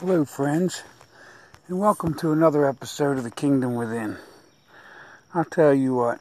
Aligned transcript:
Hello, 0.00 0.24
friends, 0.24 0.82
and 1.68 1.78
welcome 1.78 2.14
to 2.14 2.32
another 2.32 2.68
episode 2.68 3.16
of 3.16 3.22
The 3.22 3.30
Kingdom 3.30 3.76
Within. 3.76 4.16
I'll 5.32 5.44
tell 5.44 5.72
you 5.72 5.94
what, 5.94 6.18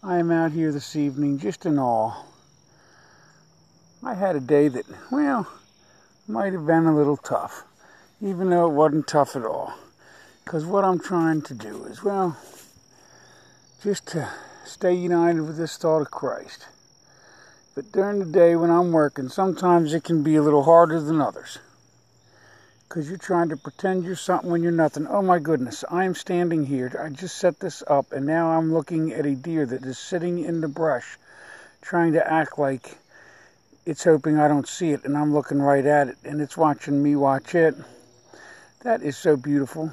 I 0.00 0.18
am 0.18 0.30
out 0.30 0.52
here 0.52 0.70
this 0.70 0.94
evening 0.94 1.40
just 1.40 1.66
in 1.66 1.76
awe. 1.76 2.22
I 4.04 4.14
had 4.14 4.36
a 4.36 4.40
day 4.40 4.68
that, 4.68 4.86
well, 5.10 5.48
might 6.28 6.52
have 6.52 6.64
been 6.64 6.86
a 6.86 6.94
little 6.94 7.16
tough, 7.16 7.64
even 8.20 8.50
though 8.50 8.70
it 8.70 8.74
wasn't 8.74 9.08
tough 9.08 9.34
at 9.34 9.44
all. 9.44 9.74
Because 10.44 10.64
what 10.64 10.84
I'm 10.84 11.00
trying 11.00 11.42
to 11.42 11.54
do 11.54 11.84
is, 11.86 12.04
well, 12.04 12.36
just 13.82 14.06
to 14.08 14.28
stay 14.64 14.94
united 14.94 15.42
with 15.42 15.56
this 15.56 15.76
thought 15.76 16.02
of 16.02 16.12
Christ. 16.12 16.68
But 17.74 17.90
during 17.90 18.20
the 18.20 18.24
day 18.24 18.54
when 18.54 18.70
I'm 18.70 18.92
working, 18.92 19.30
sometimes 19.30 19.92
it 19.92 20.04
can 20.04 20.22
be 20.22 20.36
a 20.36 20.42
little 20.42 20.62
harder 20.62 21.00
than 21.00 21.20
others 21.20 21.58
because 22.92 23.08
you're 23.08 23.16
trying 23.16 23.48
to 23.48 23.56
pretend 23.56 24.04
you're 24.04 24.14
something 24.14 24.50
when 24.50 24.62
you're 24.62 24.70
nothing. 24.70 25.06
Oh 25.06 25.22
my 25.22 25.38
goodness, 25.38 25.82
I 25.90 26.04
am 26.04 26.14
standing 26.14 26.66
here. 26.66 26.94
I 27.02 27.08
just 27.08 27.38
set 27.38 27.58
this 27.58 27.82
up, 27.86 28.12
and 28.12 28.26
now 28.26 28.50
I'm 28.50 28.70
looking 28.70 29.14
at 29.14 29.24
a 29.24 29.34
deer 29.34 29.64
that 29.64 29.82
is 29.82 29.98
sitting 29.98 30.38
in 30.38 30.60
the 30.60 30.68
brush, 30.68 31.16
trying 31.80 32.12
to 32.12 32.30
act 32.30 32.58
like 32.58 32.98
it's 33.86 34.04
hoping 34.04 34.38
I 34.38 34.46
don't 34.46 34.68
see 34.68 34.90
it, 34.90 35.06
and 35.06 35.16
I'm 35.16 35.32
looking 35.32 35.62
right 35.62 35.86
at 35.86 36.08
it, 36.08 36.18
and 36.22 36.42
it's 36.42 36.54
watching 36.54 37.02
me 37.02 37.16
watch 37.16 37.54
it. 37.54 37.74
That 38.82 39.00
is 39.00 39.16
so 39.16 39.38
beautiful. 39.38 39.90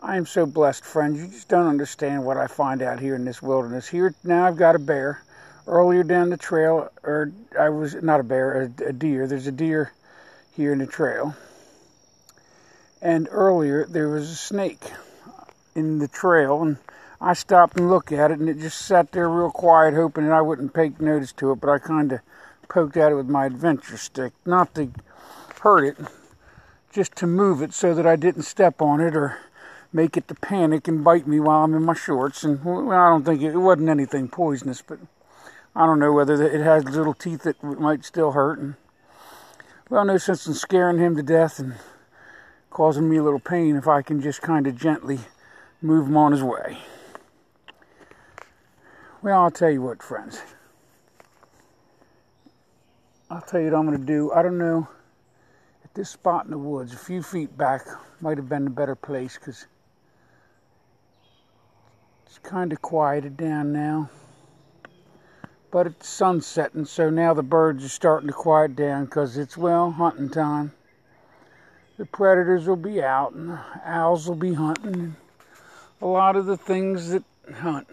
I 0.00 0.16
am 0.16 0.24
so 0.24 0.46
blessed, 0.46 0.86
friends. 0.86 1.20
You 1.20 1.26
just 1.26 1.48
don't 1.48 1.66
understand 1.66 2.24
what 2.24 2.38
I 2.38 2.46
find 2.46 2.80
out 2.80 2.98
here 2.98 3.14
in 3.14 3.26
this 3.26 3.42
wilderness. 3.42 3.86
Here 3.86 4.14
now, 4.24 4.46
I've 4.46 4.56
got 4.56 4.74
a 4.74 4.78
bear. 4.78 5.22
Earlier 5.66 6.02
down 6.02 6.30
the 6.30 6.38
trail, 6.38 6.90
or 7.02 7.30
I 7.60 7.68
was 7.68 7.94
not 7.96 8.20
a 8.20 8.24
bear, 8.24 8.62
a, 8.62 8.84
a 8.86 8.92
deer. 8.94 9.26
There's 9.26 9.46
a 9.46 9.52
deer 9.52 9.92
here 10.56 10.72
in 10.72 10.78
the 10.78 10.86
trail 10.86 11.36
and 13.00 13.28
earlier 13.30 13.86
there 13.86 14.08
was 14.08 14.30
a 14.30 14.36
snake 14.36 14.92
in 15.74 15.98
the 15.98 16.08
trail 16.08 16.62
and 16.62 16.78
I 17.20 17.34
stopped 17.34 17.76
and 17.76 17.90
looked 17.90 18.12
at 18.12 18.30
it 18.30 18.38
and 18.38 18.48
it 18.48 18.58
just 18.58 18.78
sat 18.78 19.12
there 19.12 19.28
real 19.28 19.50
quiet 19.50 19.94
hoping 19.94 20.24
that 20.24 20.32
I 20.32 20.40
wouldn't 20.40 20.74
take 20.74 21.00
notice 21.00 21.32
to 21.34 21.52
it 21.52 21.60
but 21.60 21.70
I 21.70 21.78
kind 21.78 22.12
of 22.12 22.20
poked 22.68 22.96
at 22.96 23.12
it 23.12 23.14
with 23.14 23.28
my 23.28 23.46
adventure 23.46 23.96
stick 23.96 24.32
not 24.44 24.74
to 24.74 24.90
hurt 25.60 25.84
it 25.84 25.96
just 26.92 27.14
to 27.16 27.26
move 27.26 27.62
it 27.62 27.72
so 27.72 27.94
that 27.94 28.06
I 28.06 28.16
didn't 28.16 28.42
step 28.42 28.82
on 28.82 29.00
it 29.00 29.14
or 29.14 29.38
make 29.92 30.16
it 30.16 30.28
to 30.28 30.34
panic 30.34 30.88
and 30.88 31.04
bite 31.04 31.26
me 31.26 31.40
while 31.40 31.64
I'm 31.64 31.74
in 31.74 31.84
my 31.84 31.94
shorts 31.94 32.44
and 32.44 32.64
well, 32.64 32.90
I 32.90 33.08
don't 33.08 33.24
think 33.24 33.42
it, 33.42 33.54
it 33.54 33.58
wasn't 33.58 33.88
anything 33.88 34.28
poisonous 34.28 34.82
but 34.82 34.98
I 35.74 35.86
don't 35.86 36.00
know 36.00 36.12
whether 36.12 36.42
it 36.42 36.60
has 36.60 36.84
little 36.84 37.14
teeth 37.14 37.44
that 37.44 37.62
might 37.62 38.04
still 38.04 38.32
hurt 38.32 38.58
and 38.58 38.74
well 39.88 40.04
no 40.04 40.18
sense 40.18 40.46
in 40.46 40.54
scaring 40.54 40.98
him 40.98 41.16
to 41.16 41.22
death 41.22 41.58
and 41.58 41.74
causing 42.70 43.08
me 43.08 43.16
a 43.16 43.22
little 43.22 43.40
pain 43.40 43.76
if 43.76 43.88
I 43.88 44.02
can 44.02 44.20
just 44.20 44.42
kind 44.42 44.66
of 44.66 44.76
gently 44.76 45.18
move 45.80 46.06
him 46.06 46.16
on 46.16 46.32
his 46.32 46.42
way. 46.42 46.78
Well, 49.22 49.42
I'll 49.42 49.50
tell 49.50 49.70
you 49.70 49.82
what, 49.82 50.02
friends. 50.02 50.40
I'll 53.30 53.42
tell 53.42 53.60
you 53.60 53.70
what 53.70 53.78
I'm 53.78 53.86
going 53.86 53.98
to 53.98 54.04
do. 54.04 54.32
I 54.32 54.42
don't 54.42 54.58
know. 54.58 54.88
At 55.84 55.94
this 55.94 56.10
spot 56.10 56.44
in 56.44 56.50
the 56.50 56.58
woods, 56.58 56.92
a 56.92 56.98
few 56.98 57.22
feet 57.22 57.56
back, 57.56 57.82
might 58.20 58.36
have 58.36 58.48
been 58.48 58.66
a 58.66 58.70
better 58.70 58.94
place 58.94 59.36
because 59.38 59.66
it's 62.26 62.38
kind 62.38 62.72
of 62.72 62.80
quieted 62.80 63.36
down 63.36 63.72
now. 63.72 64.10
But 65.70 65.86
it's 65.86 66.08
sunsetting, 66.08 66.86
so 66.86 67.10
now 67.10 67.34
the 67.34 67.42
birds 67.42 67.84
are 67.84 67.90
starting 67.90 68.28
to 68.28 68.32
quiet 68.32 68.76
down 68.76 69.04
because 69.04 69.36
it's, 69.36 69.56
well, 69.56 69.90
hunting 69.90 70.30
time 70.30 70.72
the 71.98 72.06
predators 72.06 72.66
will 72.66 72.76
be 72.76 73.02
out 73.02 73.32
and 73.34 73.50
the 73.50 73.60
owls 73.84 74.28
will 74.28 74.36
be 74.36 74.54
hunting 74.54 74.94
and 74.94 75.16
a 76.00 76.06
lot 76.06 76.36
of 76.36 76.46
the 76.46 76.56
things 76.56 77.10
that 77.10 77.24
hunt. 77.56 77.88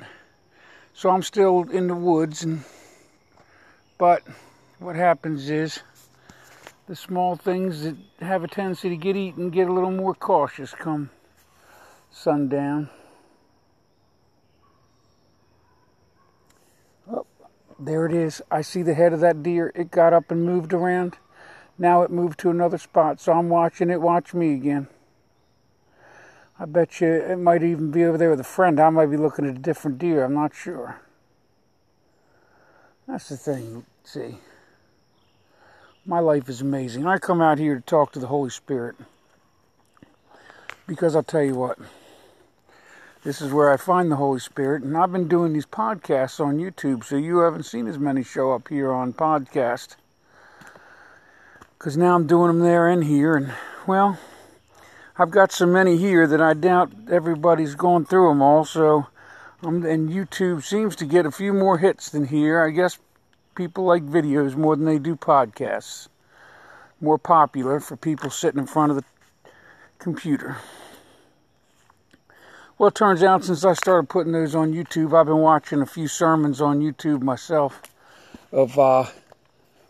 So 0.94 1.10
I'm 1.10 1.24
still 1.24 1.68
in 1.70 1.88
the 1.88 1.96
woods 1.96 2.44
and 2.44 2.64
but 3.98 4.22
what 4.80 4.96
happens 4.96 5.50
is 5.50 5.80
the 6.88 6.96
small 6.96 7.36
things 7.36 7.82
that 7.82 7.96
have 8.20 8.44
a 8.44 8.48
tendency 8.48 8.90
to 8.90 8.98
get 8.98 9.16
eaten 9.16 9.50
get 9.50 9.68
a 9.68 9.74
little 9.74 9.92
more 9.92 10.14
cautious 10.14 10.74
come 10.74 11.10
sundown. 12.12 12.90
Oh, 17.12 17.26
there 17.80 18.06
it 18.06 18.14
is. 18.14 18.42
I 18.52 18.62
see 18.62 18.84
the 18.84 18.94
head 18.94 19.14
of 19.14 19.20
that 19.22 19.42
deer. 19.42 19.72
It 19.74 19.90
got 19.90 20.14
up 20.14 20.30
and 20.30 20.46
moved 20.46 20.74
around. 20.74 21.18
Now 21.78 22.04
it 22.04 22.12
moved 22.12 22.40
to 22.40 22.50
another 22.50 22.78
spot, 22.78 23.20
so 23.20 23.34
I'm 23.34 23.50
watching 23.50 23.90
it 23.90 24.02
watch 24.02 24.34
me 24.34 24.54
again. 24.54 24.88
I 26.58 26.66
bet 26.66 27.02
you 27.02 27.08
it 27.08 27.38
might 27.38 27.64
even 27.64 27.92
be 27.92 28.06
over 28.06 28.18
there 28.18 28.30
with 28.30 28.40
a 28.40 28.46
friend. 28.46 28.80
I 28.80 28.90
might 28.90 29.08
be 29.08 29.18
looking 29.18 29.46
at 29.46 29.56
a 29.56 29.60
different 29.60 29.98
deer. 29.98 30.24
I'm 30.24 30.34
not 30.34 30.56
sure. 30.56 31.02
That's 33.08 33.28
the 33.28 33.36
thing. 33.36 33.86
See, 34.04 34.38
my 36.06 36.20
life 36.20 36.48
is 36.48 36.62
amazing. 36.62 37.06
I 37.06 37.18
come 37.18 37.42
out 37.42 37.60
here 37.60 37.76
to 37.76 37.82
talk 37.82 38.14
to 38.14 38.20
the 38.20 38.28
Holy 38.28 38.50
Spirit 38.50 38.96
because 40.88 41.16
I'll 41.16 41.24
tell 41.24 41.44
you 41.44 41.56
what. 41.56 41.78
This 43.24 43.42
is 43.42 43.52
where 43.52 43.72
I 43.72 43.78
find 43.78 44.12
the 44.12 44.18
Holy 44.18 44.40
Spirit, 44.40 44.84
and 44.84 44.96
I've 44.96 45.12
been 45.12 45.28
doing 45.28 45.52
these 45.52 45.66
podcasts 45.66 46.40
on 46.40 46.60
YouTube, 46.60 47.04
so 47.04 47.16
you 47.16 47.40
haven't 47.40 47.64
seen 47.64 47.88
as 47.88 47.98
many 47.98 48.24
show 48.24 48.54
up 48.54 48.68
here 48.68 48.94
on 48.94 49.14
podcast 49.14 49.96
because 51.78 51.98
now 51.98 52.16
I'm 52.16 52.28
doing 52.28 52.48
them 52.48 52.60
there 52.60 52.88
and 52.88 53.04
here, 53.04 53.36
and 53.36 53.54
well, 53.86 54.18
I've 55.18 55.32
got 55.32 55.52
so 55.52 55.66
many 55.66 55.98
here 55.98 56.28
that 56.28 56.42
I 56.42 56.54
doubt 56.54 56.92
everybody's 57.10 57.76
going 57.76 58.06
through 58.06 58.30
them 58.30 58.42
all. 58.42 58.66
So, 58.66 59.08
um, 59.64 59.86
and 59.86 60.10
YouTube 60.10 60.64
seems 60.64 60.96
to 60.98 61.06
get 61.06 61.26
a 61.26 61.32
few 61.32 61.54
more 61.54 61.78
hits 61.78 62.10
than 62.10 62.28
here. 62.28 62.64
I 62.64 62.72
guess 62.72 62.98
people 63.56 63.86
like 63.86 64.04
videos 64.04 64.56
more 64.56 64.76
than 64.76 64.86
they 64.86 65.00
do 65.00 65.16
podcasts. 65.16 66.08
More 67.02 67.18
popular 67.18 67.80
for 67.80 67.96
people 67.96 68.30
sitting 68.30 68.60
in 68.60 68.68
front 68.68 68.92
of 68.92 68.98
the 68.98 69.04
computer. 70.00 70.58
Well, 72.78 72.90
it 72.90 72.96
turns 72.96 73.24
out 73.24 73.46
since 73.46 73.64
I 73.64 73.74
started 73.74 74.10
putting 74.10 74.34
those 74.34 74.54
on 74.54 74.74
YouTube, 74.74 75.18
I've 75.18 75.28
been 75.28 75.38
watching 75.38 75.82
a 75.82 75.86
few 75.86 76.10
sermons 76.10 76.60
on 76.60 76.82
YouTube 76.82 77.22
myself 77.22 77.82
of 78.52 78.78
uh, 78.78 79.06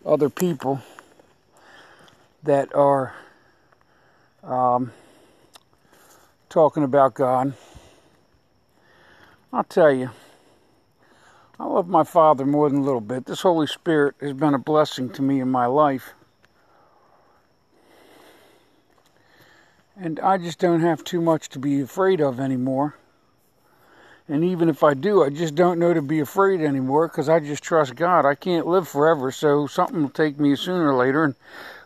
other 0.05 0.29
people 0.29 0.83
that 2.45 2.73
are 2.73 3.13
um, 4.43 4.91
talking 6.49 6.83
about 6.83 7.15
God. 7.15 7.53
I'll 9.51 9.63
tell 9.63 9.91
you, 9.91 10.11
I 11.59 11.65
love 11.65 11.87
my 11.87 12.03
Father 12.03 12.45
more 12.45 12.69
than 12.69 12.79
a 12.79 12.83
little 12.83 13.01
bit. 13.01 13.25
This 13.25 13.41
Holy 13.41 13.67
Spirit 13.67 14.15
has 14.21 14.33
been 14.33 14.53
a 14.53 14.59
blessing 14.59 15.09
to 15.11 15.21
me 15.21 15.39
in 15.39 15.49
my 15.49 15.65
life. 15.65 16.13
And 19.97 20.19
I 20.19 20.37
just 20.37 20.59
don't 20.59 20.81
have 20.81 21.03
too 21.03 21.21
much 21.21 21.49
to 21.49 21.59
be 21.59 21.81
afraid 21.81 22.19
of 22.19 22.39
anymore. 22.39 22.95
And 24.27 24.43
even 24.43 24.69
if 24.69 24.83
I 24.83 24.93
do, 24.93 25.23
I 25.23 25.29
just 25.29 25.55
don't 25.55 25.79
know 25.79 25.93
to 25.93 26.01
be 26.01 26.19
afraid 26.19 26.59
anymore 26.59 27.07
because 27.07 27.29
I 27.29 27.39
just 27.39 27.63
trust 27.63 27.95
God. 27.95 28.25
I 28.25 28.35
can't 28.35 28.67
live 28.67 28.87
forever, 28.87 29.31
so 29.31 29.67
something 29.67 30.01
will 30.01 30.09
take 30.09 30.39
me 30.39 30.55
sooner 30.55 30.91
or 30.91 30.95
later. 30.95 31.23
And 31.23 31.35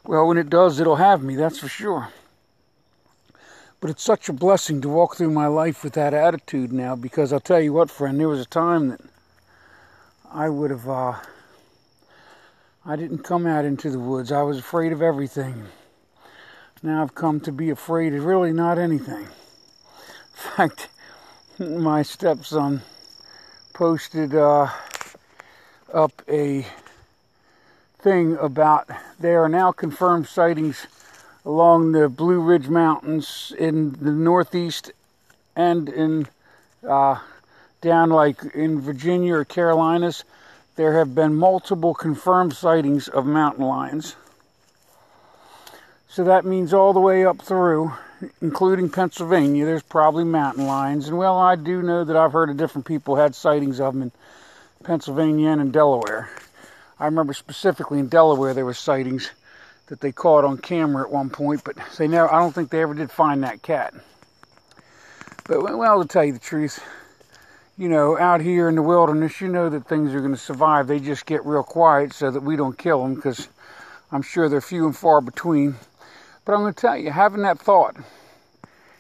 well, 0.05 0.27
when 0.27 0.37
it 0.37 0.49
does, 0.49 0.79
it'll 0.79 0.95
have 0.95 1.23
me, 1.23 1.35
that's 1.35 1.59
for 1.59 1.67
sure. 1.67 2.09
But 3.81 3.89
it's 3.89 4.03
such 4.03 4.27
a 4.27 4.33
blessing 4.33 4.81
to 4.81 4.89
walk 4.89 5.15
through 5.15 5.31
my 5.31 5.47
life 5.47 5.83
with 5.83 5.93
that 5.93 6.13
attitude 6.13 6.73
now 6.73 6.95
because 6.95 7.31
I'll 7.31 7.39
tell 7.39 7.61
you 7.61 7.73
what, 7.73 7.89
friend, 7.89 8.19
there 8.19 8.27
was 8.27 8.41
a 8.41 8.45
time 8.45 8.89
that 8.89 9.01
I 10.31 10.49
would 10.49 10.69
have, 10.69 10.89
uh, 10.89 11.13
I 12.85 12.95
didn't 12.95 13.23
come 13.23 13.47
out 13.47 13.65
into 13.65 13.89
the 13.89 13.99
woods. 13.99 14.31
I 14.31 14.41
was 14.41 14.59
afraid 14.59 14.91
of 14.91 15.01
everything. 15.01 15.65
Now 16.83 17.01
I've 17.01 17.15
come 17.15 17.39
to 17.41 17.51
be 17.51 17.69
afraid 17.69 18.13
of 18.13 18.25
really 18.25 18.53
not 18.53 18.77
anything. 18.77 19.24
In 19.24 19.27
fact, 20.56 20.89
my 21.59 22.01
stepson 22.01 22.81
posted 23.74 24.35
uh, 24.35 24.69
up 25.94 26.21
a 26.27 26.65
thing 28.00 28.38
about 28.38 28.90
there 29.19 29.44
are 29.44 29.50
now 29.50 29.72
confirmed 29.72 30.28
sightings 30.28 30.88
along 31.46 31.92
the 31.92 32.07
Blue 32.07 32.40
Ridge 32.40 32.69
Mountains 32.69 33.54
in 33.57 33.92
the 33.92 34.12
Northeast 34.12 34.92
and 35.56 35.90
in 35.90 36.28
uh, 36.88 37.19
down 37.81 38.10
like 38.10 38.44
in 38.56 38.80
Virginia 38.80 39.36
or 39.36 39.46
Carolinas. 39.46 40.24
There 40.78 40.98
have 40.98 41.13
been 41.13 41.36
multiple 41.36 41.94
confirmed 41.94 42.54
sightings 42.54 43.10
of 43.10 43.25
mountain 43.25 43.66
lions. 43.66 44.16
So 46.07 46.24
that 46.24 46.46
means 46.46 46.74
all 46.74 46.94
the 46.94 47.01
way 47.01 47.25
up 47.25 47.42
through, 47.42 47.92
including 48.42 48.90
Pennsylvania, 48.90 49.66
there's 49.66 49.84
probably 49.84 50.24
mountain 50.24 50.66
lions. 50.66 51.10
And 51.10 51.18
well, 51.18 51.38
I 51.38 51.56
do 51.56 51.81
know 51.81 52.06
that 52.06 52.16
I've 52.16 52.31
heard 52.31 52.50
of 52.50 52.56
different 52.56 52.88
people 52.88 53.18
had 53.18 53.36
sightings 53.36 53.81
of 53.81 53.94
them 53.94 54.04
in 54.04 54.12
Pennsylvania 54.84 55.50
and 55.50 55.62
in 55.62 55.72
Delaware. 55.72 56.30
I 57.00 57.06
remember 57.06 57.34
specifically 57.34 58.00
in 58.00 58.07
Delaware 58.07 58.54
there 58.54 58.66
were 58.66 58.74
sightings 58.74 59.31
that 59.88 60.01
they 60.01 60.12
caught 60.12 60.44
on 60.44 60.57
camera 60.57 61.04
at 61.04 61.12
one 61.12 61.30
point, 61.30 61.63
but 61.63 61.78
they 61.98 62.07
never, 62.07 62.31
I 62.31 62.40
don't 62.40 62.54
think 62.54 62.69
they 62.69 62.81
ever 62.81 62.94
did 62.94 63.10
find 63.10 63.44
that 63.44 63.62
cat. 63.62 63.94
But, 65.46 65.62
well, 65.63 66.01
to 66.01 66.07
tell 66.07 66.25
you 66.25 66.34
the 66.34 66.40
truth, 66.40 66.84
you 67.78 67.90
know, 67.90 68.19
out 68.19 68.42
here 68.42 68.69
in 68.69 68.75
the 68.75 68.84
wilderness, 68.84 69.42
you 69.42 69.48
know 69.48 69.69
that 69.69 69.88
things 69.88 70.13
are 70.13 70.19
going 70.19 70.34
to 70.34 70.38
survive. 70.38 70.88
They 70.88 71.00
just 71.00 71.25
get 71.25 71.46
real 71.46 71.63
quiet 71.63 72.13
so 72.13 72.30
that 72.30 72.44
we 72.44 72.56
don't 72.56 72.78
kill 72.78 73.01
them 73.01 73.16
because 73.16 73.48
I'm 74.12 74.22
sure 74.22 74.50
they're 74.50 74.62
few 74.62 74.86
and 74.86 74.96
far 74.96 75.22
between. 75.22 75.75
But 76.46 76.54
I'm 76.54 76.62
going 76.62 76.74
to 76.74 76.80
tell 76.81 76.98
you, 76.98 77.10
having 77.10 77.42
that 77.44 77.57
thought 77.60 77.96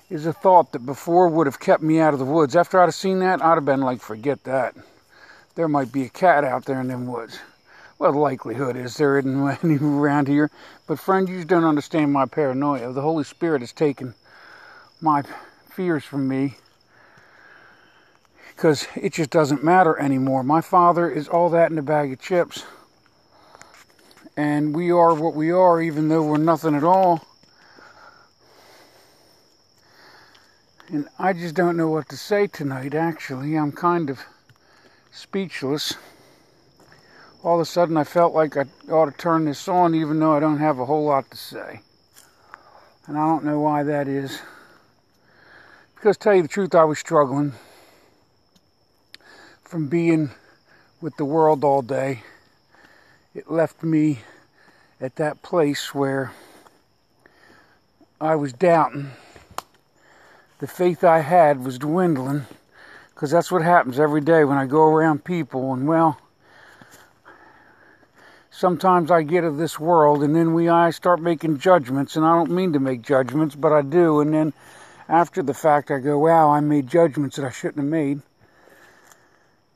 is 0.09 0.25
a 0.25 0.33
thought 0.33 0.71
that 0.71 0.85
before 0.85 1.27
would 1.27 1.45
have 1.45 1.59
kept 1.59 1.83
me 1.83 1.99
out 1.99 2.13
of 2.13 2.19
the 2.19 2.25
woods. 2.25 2.55
After 2.55 2.79
I'd 2.79 2.85
have 2.85 2.95
seen 2.95 3.19
that, 3.19 3.43
I'd 3.43 3.55
have 3.55 3.65
been 3.65 3.81
like, 3.81 4.01
forget 4.01 4.43
that. 4.45 4.75
There 5.53 5.67
might 5.67 5.91
be 5.91 6.05
a 6.05 6.09
cat 6.09 6.43
out 6.43 6.65
there 6.65 6.79
in 6.79 6.87
them 6.87 7.05
woods. 7.05 7.37
Well, 7.99 8.13
the 8.13 8.19
likelihood 8.19 8.77
is 8.77 8.95
there 8.95 9.19
isn't 9.19 9.57
any 9.63 9.77
around 9.77 10.29
here. 10.29 10.49
But 10.87 10.99
friend, 10.99 11.27
you 11.27 11.35
just 11.35 11.49
don't 11.49 11.65
understand 11.65 12.13
my 12.13 12.25
paranoia. 12.25 12.93
The 12.93 13.01
Holy 13.01 13.25
Spirit 13.25 13.61
has 13.61 13.73
taken 13.73 14.15
my 15.01 15.23
fears 15.69 16.05
from 16.05 16.27
me 16.27 16.55
because 18.55 18.87
it 18.95 19.13
just 19.13 19.29
doesn't 19.29 19.65
matter 19.65 19.99
anymore. 19.99 20.43
My 20.43 20.61
father 20.61 21.11
is 21.11 21.27
all 21.27 21.49
that 21.49 21.71
in 21.71 21.77
a 21.77 21.81
bag 21.81 22.13
of 22.13 22.21
chips. 22.21 22.63
And 24.37 24.73
we 24.73 24.91
are 24.91 25.13
what 25.13 25.35
we 25.35 25.51
are, 25.51 25.81
even 25.81 26.07
though 26.07 26.23
we're 26.23 26.37
nothing 26.37 26.75
at 26.75 26.85
all. 26.85 27.25
And 30.87 31.09
I 31.19 31.33
just 31.33 31.53
don't 31.53 31.75
know 31.75 31.89
what 31.89 32.07
to 32.09 32.17
say 32.17 32.47
tonight, 32.47 32.95
actually. 32.95 33.55
I'm 33.55 33.73
kind 33.73 34.09
of 34.09 34.19
speechless. 35.11 35.95
All 37.41 37.55
of 37.55 37.61
a 37.61 37.65
sudden, 37.65 37.95
I 37.95 38.03
felt 38.03 38.33
like 38.33 38.57
I 38.57 38.65
ought 38.91 39.05
to 39.05 39.17
turn 39.17 39.45
this 39.45 39.69
on, 39.69 39.95
even 39.95 40.19
though 40.19 40.35
I 40.35 40.41
don't 40.41 40.57
have 40.57 40.79
a 40.79 40.85
whole 40.85 41.05
lot 41.05 41.31
to 41.31 41.37
say. 41.37 41.79
And 43.07 43.17
I 43.17 43.25
don't 43.25 43.45
know 43.45 43.61
why 43.61 43.83
that 43.83 44.09
is. 44.09 44.41
Because, 45.95 46.17
tell 46.17 46.35
you 46.35 46.41
the 46.41 46.49
truth, 46.49 46.75
I 46.75 46.83
was 46.83 46.99
struggling 46.99 47.53
from 49.63 49.87
being 49.87 50.31
with 50.99 51.15
the 51.15 51.23
world 51.23 51.63
all 51.63 51.81
day. 51.81 52.23
It 53.33 53.49
left 53.49 53.83
me 53.83 54.19
at 54.99 55.15
that 55.15 55.41
place 55.41 55.95
where 55.95 56.33
I 58.19 58.35
was 58.35 58.51
doubting. 58.51 59.11
The 60.59 60.67
faith 60.67 61.05
I 61.05 61.19
had 61.19 61.63
was 61.63 61.79
dwindling 61.79 62.47
because 63.13 63.31
that's 63.31 63.49
what 63.49 63.61
happens 63.61 63.97
every 63.97 64.21
day 64.21 64.43
when 64.43 64.57
I 64.57 64.65
go 64.65 64.83
around 64.83 65.23
people. 65.23 65.73
And 65.73 65.87
well, 65.87 66.19
sometimes 68.59 69.09
I 69.09 69.21
get 69.21 69.45
of 69.45 69.55
this 69.55 69.79
world 69.79 70.21
and 70.21 70.35
then 70.35 70.53
we 70.53 70.67
I 70.67 70.89
start 70.89 71.21
making 71.21 71.59
judgments. 71.59 72.17
And 72.17 72.25
I 72.25 72.35
don't 72.35 72.51
mean 72.51 72.73
to 72.73 72.79
make 72.79 73.01
judgments, 73.01 73.55
but 73.55 73.71
I 73.71 73.81
do. 73.81 74.19
And 74.19 74.33
then 74.33 74.53
after 75.07 75.41
the 75.41 75.53
fact, 75.53 75.89
I 75.89 75.99
go, 75.99 76.19
wow, 76.19 76.49
I 76.49 76.59
made 76.59 76.87
judgments 76.87 77.37
that 77.37 77.45
I 77.45 77.51
shouldn't 77.51 77.77
have 77.77 77.85
made 77.85 78.21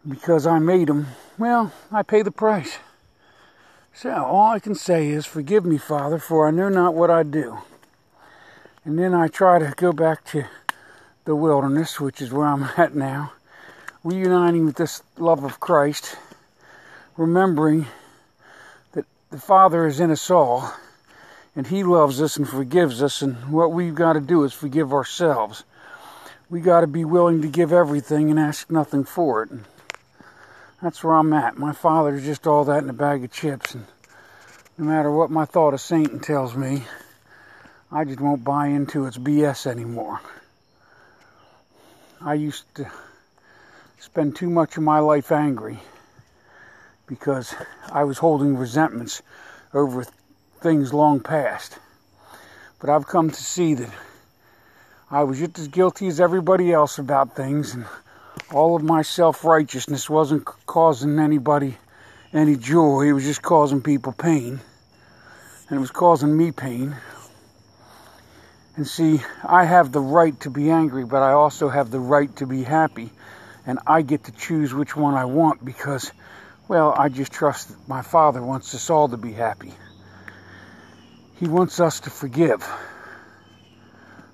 because 0.08 0.46
I 0.46 0.60
made 0.60 0.90
them. 0.90 1.08
Well, 1.38 1.72
I 1.94 2.04
pay 2.04 2.24
the 2.24 2.32
price. 2.32 2.78
So 3.94 4.12
all 4.12 4.52
I 4.52 4.60
can 4.60 4.76
say 4.76 5.08
is, 5.08 5.26
forgive 5.26 5.64
me, 5.64 5.78
Father, 5.78 6.18
for 6.18 6.46
I 6.46 6.52
know 6.52 6.68
not 6.68 6.94
what 6.94 7.10
I 7.10 7.24
do. 7.24 7.60
And 8.84 9.00
then 9.00 9.14
I 9.14 9.30
try 9.30 9.60
to 9.60 9.74
go 9.78 9.94
back 9.94 10.26
to 10.32 10.44
the 11.24 11.38
wilderness, 11.38 12.02
which 12.02 12.22
is 12.22 12.34
where 12.34 12.48
I'm 12.48 12.64
at 12.78 12.96
now, 12.96 13.32
reuniting 14.04 14.66
with 14.66 14.76
this 14.76 15.04
love 15.18 15.46
of 15.46 15.62
Christ, 15.62 16.18
remembering 17.16 17.88
the 19.34 19.40
Father 19.40 19.88
is 19.88 20.00
in 20.00 20.12
us 20.12 20.30
all 20.30 20.72
and 21.56 21.66
He 21.66 21.84
loves 21.84 22.22
us 22.22 22.38
and 22.38 22.48
forgives 22.48 23.02
us. 23.02 23.24
And 23.24 23.52
what 23.52 23.72
we've 23.72 23.96
got 23.96 24.14
to 24.14 24.20
do 24.20 24.44
is 24.44 24.54
forgive 24.54 24.94
ourselves. 24.94 25.64
We 26.52 26.62
got 26.62 26.82
to 26.82 26.88
be 26.88 27.04
willing 27.04 27.42
to 27.42 27.48
give 27.48 27.74
everything 27.74 28.30
and 28.30 28.40
ask 28.40 28.70
nothing 28.70 29.06
for 29.06 29.42
it. 29.42 29.50
And 29.50 29.66
that's 30.84 31.04
where 31.04 31.16
I'm 31.16 31.34
at. 31.34 31.58
My 31.58 31.74
father's 31.74 32.24
just 32.24 32.46
all 32.46 32.64
that 32.66 32.84
in 32.84 32.90
a 32.92 32.94
bag 32.94 33.24
of 33.24 33.32
chips. 33.32 33.74
And 33.74 33.88
no 34.78 34.86
matter 34.86 35.12
what 35.12 35.32
my 35.32 35.46
thought 35.46 35.74
of 35.74 35.82
Satan 35.82 36.20
tells 36.20 36.56
me, 36.56 36.84
I 37.92 38.04
just 38.04 38.22
won't 38.22 38.44
buy 38.44 38.68
into 38.68 39.08
its 39.08 39.18
BS 39.18 39.66
anymore. 39.66 40.22
I 42.22 42.36
used 42.36 42.66
to 42.76 42.92
spend 43.98 44.36
too 44.36 44.52
much 44.52 44.78
of 44.78 44.84
my 44.84 45.00
life 45.00 45.32
angry 45.32 45.80
because 47.08 47.54
I 47.92 48.04
was 48.04 48.18
holding 48.18 48.58
resentments 48.58 49.22
over 49.74 50.06
things 50.62 50.94
long 50.94 51.20
past. 51.20 51.78
But 52.80 52.90
I've 52.90 53.08
come 53.08 53.30
to 53.30 53.44
see 53.44 53.74
that 53.76 53.90
I 55.12 55.24
was 55.24 55.40
just 55.40 55.60
as 55.60 55.68
guilty 55.68 56.08
as 56.08 56.20
everybody 56.20 56.72
else 56.72 56.98
about 56.98 57.36
things, 57.36 57.74
and 57.74 57.86
all 58.52 58.76
of 58.76 58.84
my 58.84 59.02
self 59.02 59.44
righteousness 59.44 60.10
wasn't 60.10 60.46
causing 60.66 61.20
anybody 61.20 61.78
any 62.34 62.56
joy, 62.56 63.02
it 63.02 63.14
was 63.14 63.24
just 63.24 63.42
causing 63.42 63.82
people 63.82 64.12
pain. 64.12 64.60
And 65.70 65.78
it 65.78 65.80
was 65.80 65.92
causing 65.92 66.36
me 66.36 66.52
pain. 66.52 66.96
And 68.76 68.88
see, 68.88 69.22
I 69.44 69.66
have 69.66 69.92
the 69.92 70.02
right 70.02 70.38
to 70.42 70.50
be 70.50 70.72
angry, 70.72 71.06
but 71.06 71.22
I 71.22 71.34
also 71.34 71.70
have 71.70 71.92
the 71.92 72.00
right 72.00 72.36
to 72.38 72.48
be 72.48 72.64
happy. 72.64 73.12
And 73.68 73.80
I 73.86 74.02
get 74.02 74.24
to 74.26 74.32
choose 74.32 74.74
which 74.74 74.96
one 74.96 75.14
I 75.14 75.26
want 75.26 75.64
because, 75.64 76.12
well, 76.68 76.94
I 76.98 77.10
just 77.10 77.32
trust 77.32 77.70
that 77.70 77.88
my 77.88 78.02
Father 78.02 78.42
wants 78.42 78.74
us 78.74 78.90
all 78.90 79.10
to 79.10 79.18
be 79.18 79.34
happy. 79.34 79.74
He 81.36 81.48
wants 81.48 81.80
us 81.80 82.00
to 82.02 82.10
forgive. 82.10 82.66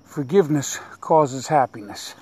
Forgiveness 0.04 0.78
causes 1.00 1.48
happiness. 1.48 2.14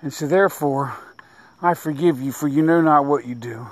And 0.00 0.12
so, 0.12 0.26
therefore, 0.26 0.96
I 1.60 1.74
forgive 1.74 2.20
you, 2.20 2.32
for 2.32 2.48
you 2.48 2.62
know 2.62 2.80
not 2.80 3.04
what 3.04 3.26
you 3.26 3.34
do, 3.34 3.66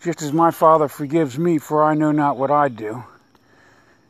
just 0.00 0.22
as 0.22 0.32
my 0.32 0.50
Father 0.50 0.88
forgives 0.88 1.38
me, 1.38 1.58
for 1.58 1.82
I 1.84 1.94
know 1.94 2.12
not 2.12 2.38
what 2.38 2.50
I 2.50 2.68
do. 2.68 3.04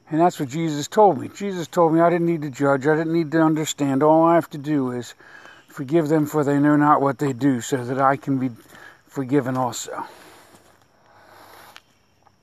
And 0.09 0.21
that's 0.21 0.39
what 0.39 0.51
Jesus 0.51 0.89
told 0.89 1.19
me. 1.19 1.29
Jesus 1.29 1.67
told 1.67 1.95
me 1.95 2.01
I 2.01 2.11
didn't 2.11 2.27
need 2.27 2.43
to 2.43 2.51
judge, 2.51 2.87
I 2.87 2.95
didn't 2.95 3.15
need 3.15 3.33
to 3.33 3.41
understand. 3.41 4.03
All 4.03 4.25
I 4.25 4.35
have 4.35 4.51
to 4.51 4.59
do 4.59 4.93
is 4.93 5.15
forgive 5.73 6.09
them, 6.09 6.27
for 6.27 6.45
they 6.45 6.59
know 6.59 6.77
not 6.77 7.01
what 7.01 7.19
they 7.19 7.33
do, 7.33 7.61
so 7.61 7.85
that 7.85 8.01
I 8.01 8.17
can 8.17 8.39
be 8.39 8.51
forgiven 9.07 9.57
also. 9.57 10.05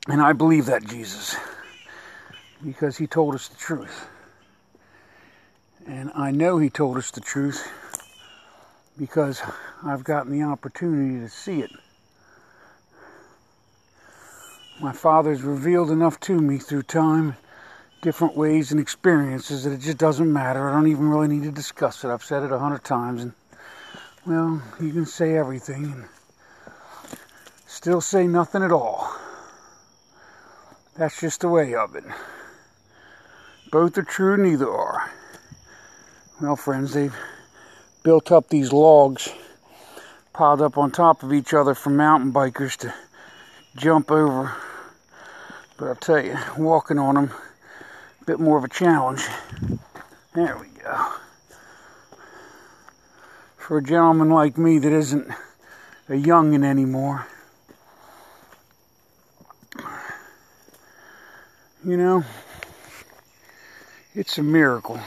And 0.07 0.21
I 0.21 0.33
believe 0.33 0.65
that 0.65 0.85
Jesus, 0.85 1.35
because 2.65 2.97
he 2.97 3.06
told 3.06 3.35
us 3.35 3.47
the 3.47 3.57
truth. 3.57 4.07
And 5.85 6.11
I 6.15 6.31
know 6.31 6.57
he 6.57 6.69
told 6.69 6.97
us 6.97 7.11
the 7.11 7.21
truth 7.21 7.71
because 8.97 9.42
I've 9.83 10.04
gotten 10.04 10.31
the 10.31 10.44
opportunity 10.45 11.19
to 11.19 11.30
see 11.30 11.61
it. 11.61 11.71
My 14.81 14.92
Father's 14.92 15.42
revealed 15.42 15.92
enough 15.92 16.19
to 16.21 16.39
me 16.39 16.57
through 16.57 16.83
time, 16.83 17.35
different 18.01 18.35
ways 18.35 18.71
and 18.71 18.79
experiences 18.79 19.63
that 19.63 19.71
it 19.71 19.81
just 19.81 19.97
doesn't 19.97 20.31
matter. 20.31 20.69
I 20.69 20.73
don't 20.73 20.87
even 20.87 21.09
really 21.09 21.27
need 21.27 21.44
to 21.44 21.51
discuss 21.51 22.03
it. 22.03 22.09
I've 22.09 22.23
said 22.23 22.44
it 22.44 22.51
a 22.51 22.59
hundred 22.59 22.83
times, 22.83 23.23
and 23.23 23.33
well, 24.25 24.61
you 24.79 24.91
can 24.91 25.06
say 25.06 25.37
everything 25.37 25.85
and 25.85 26.06
still 27.68 28.01
say 28.01 28.27
nothing 28.27 28.63
at 28.63 28.71
all. 28.71 29.13
That's 30.95 31.19
just 31.19 31.41
the 31.41 31.49
way 31.49 31.75
of 31.75 31.95
it. 31.95 32.03
Both 33.71 33.97
are 33.97 34.03
true, 34.03 34.37
neither 34.37 34.69
are. 34.69 35.11
Well, 36.41 36.56
friends, 36.56 36.94
they've 36.94 37.15
built 38.03 38.31
up 38.31 38.49
these 38.49 38.71
logs 38.71 39.33
piled 40.39 40.61
up 40.61 40.77
on 40.77 40.89
top 40.89 41.21
of 41.21 41.33
each 41.33 41.53
other 41.53 41.75
for 41.75 41.89
mountain 41.89 42.31
bikers 42.31 42.77
to 42.77 42.94
jump 43.75 44.09
over. 44.09 44.56
But 45.77 45.87
I'll 45.89 45.95
tell 45.95 46.23
you, 46.23 46.37
walking 46.57 46.97
on 46.97 47.15
them, 47.15 47.31
bit 48.30 48.40
more 48.40 48.59
of 48.59 48.64
a 48.64 48.69
challenge. 48.69 49.28
There 50.36 50.56
we 50.56 50.68
go. 50.83 51.14
For 53.57 53.80
a 53.80 53.83
gentleman 53.83 54.30
like 54.30 54.56
me 54.56 54.78
that 54.78 54.92
isn't 54.92 55.28
a 56.07 56.12
youngin' 56.12 56.64
anymore. 56.64 57.26
You 61.83 61.98
know, 61.98 62.24
it's 64.14 64.38
a 64.38 64.44
miracle 64.44 65.00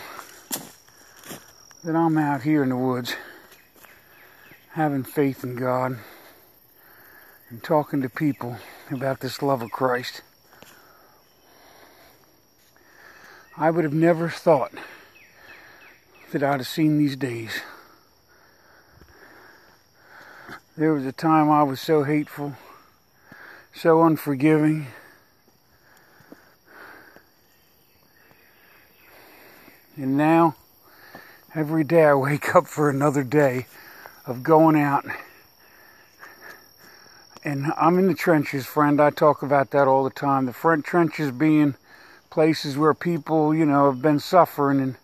that 1.85 1.95
I'm 1.95 2.19
out 2.19 2.43
here 2.43 2.64
in 2.64 2.71
the 2.71 2.76
woods 2.76 3.14
having 4.73 5.05
faith 5.05 5.45
in 5.45 5.55
God 5.55 5.97
and 7.50 7.62
talking 7.62 8.02
to 8.02 8.09
people 8.09 8.57
about 8.91 9.21
this 9.21 9.43
love 9.43 9.62
of 9.62 9.71
Christ. 9.71 10.23
I 13.56 13.71
would 13.71 13.85
have 13.85 13.92
never 13.92 14.30
thought 14.30 14.73
that 16.32 16.42
I'd 16.42 16.61
have 16.61 16.66
seen 16.66 16.97
these 16.97 17.16
days. 17.16 17.61
There 20.75 20.94
was 20.94 21.04
a 21.04 21.12
time 21.12 21.50
I 21.50 21.62
was 21.62 21.78
so 21.78 22.02
hateful, 22.02 22.54
so 23.75 24.02
unforgiving. 24.02 24.87
And 29.97 30.16
now, 30.16 30.56
every 31.54 31.85
day 31.85 32.04
I 32.04 32.14
wake 32.14 32.54
up 32.54 32.66
for 32.66 32.88
another 32.88 33.23
day 33.23 33.66
of 34.26 34.42
going 34.42 34.80
out. 34.80 35.04
And 37.44 37.71
I'm 37.76 37.99
in 37.99 38.06
the 38.06 38.14
trenches, 38.14 38.64
friend. 38.64 38.99
I 38.99 39.11
talk 39.11 39.42
about 39.42 39.73
that 39.73 39.87
all 39.87 40.04
the 40.04 40.11
time. 40.11 40.47
The 40.47 40.54
front 40.54 40.87
trenches 40.87 41.30
being 41.32 41.75
places 42.32 42.78
where 42.78 42.94
people, 42.94 43.54
you 43.54 43.66
know, 43.66 43.90
have 43.90 44.00
been 44.00 44.18
suffering 44.18 44.80
and, 44.80 44.96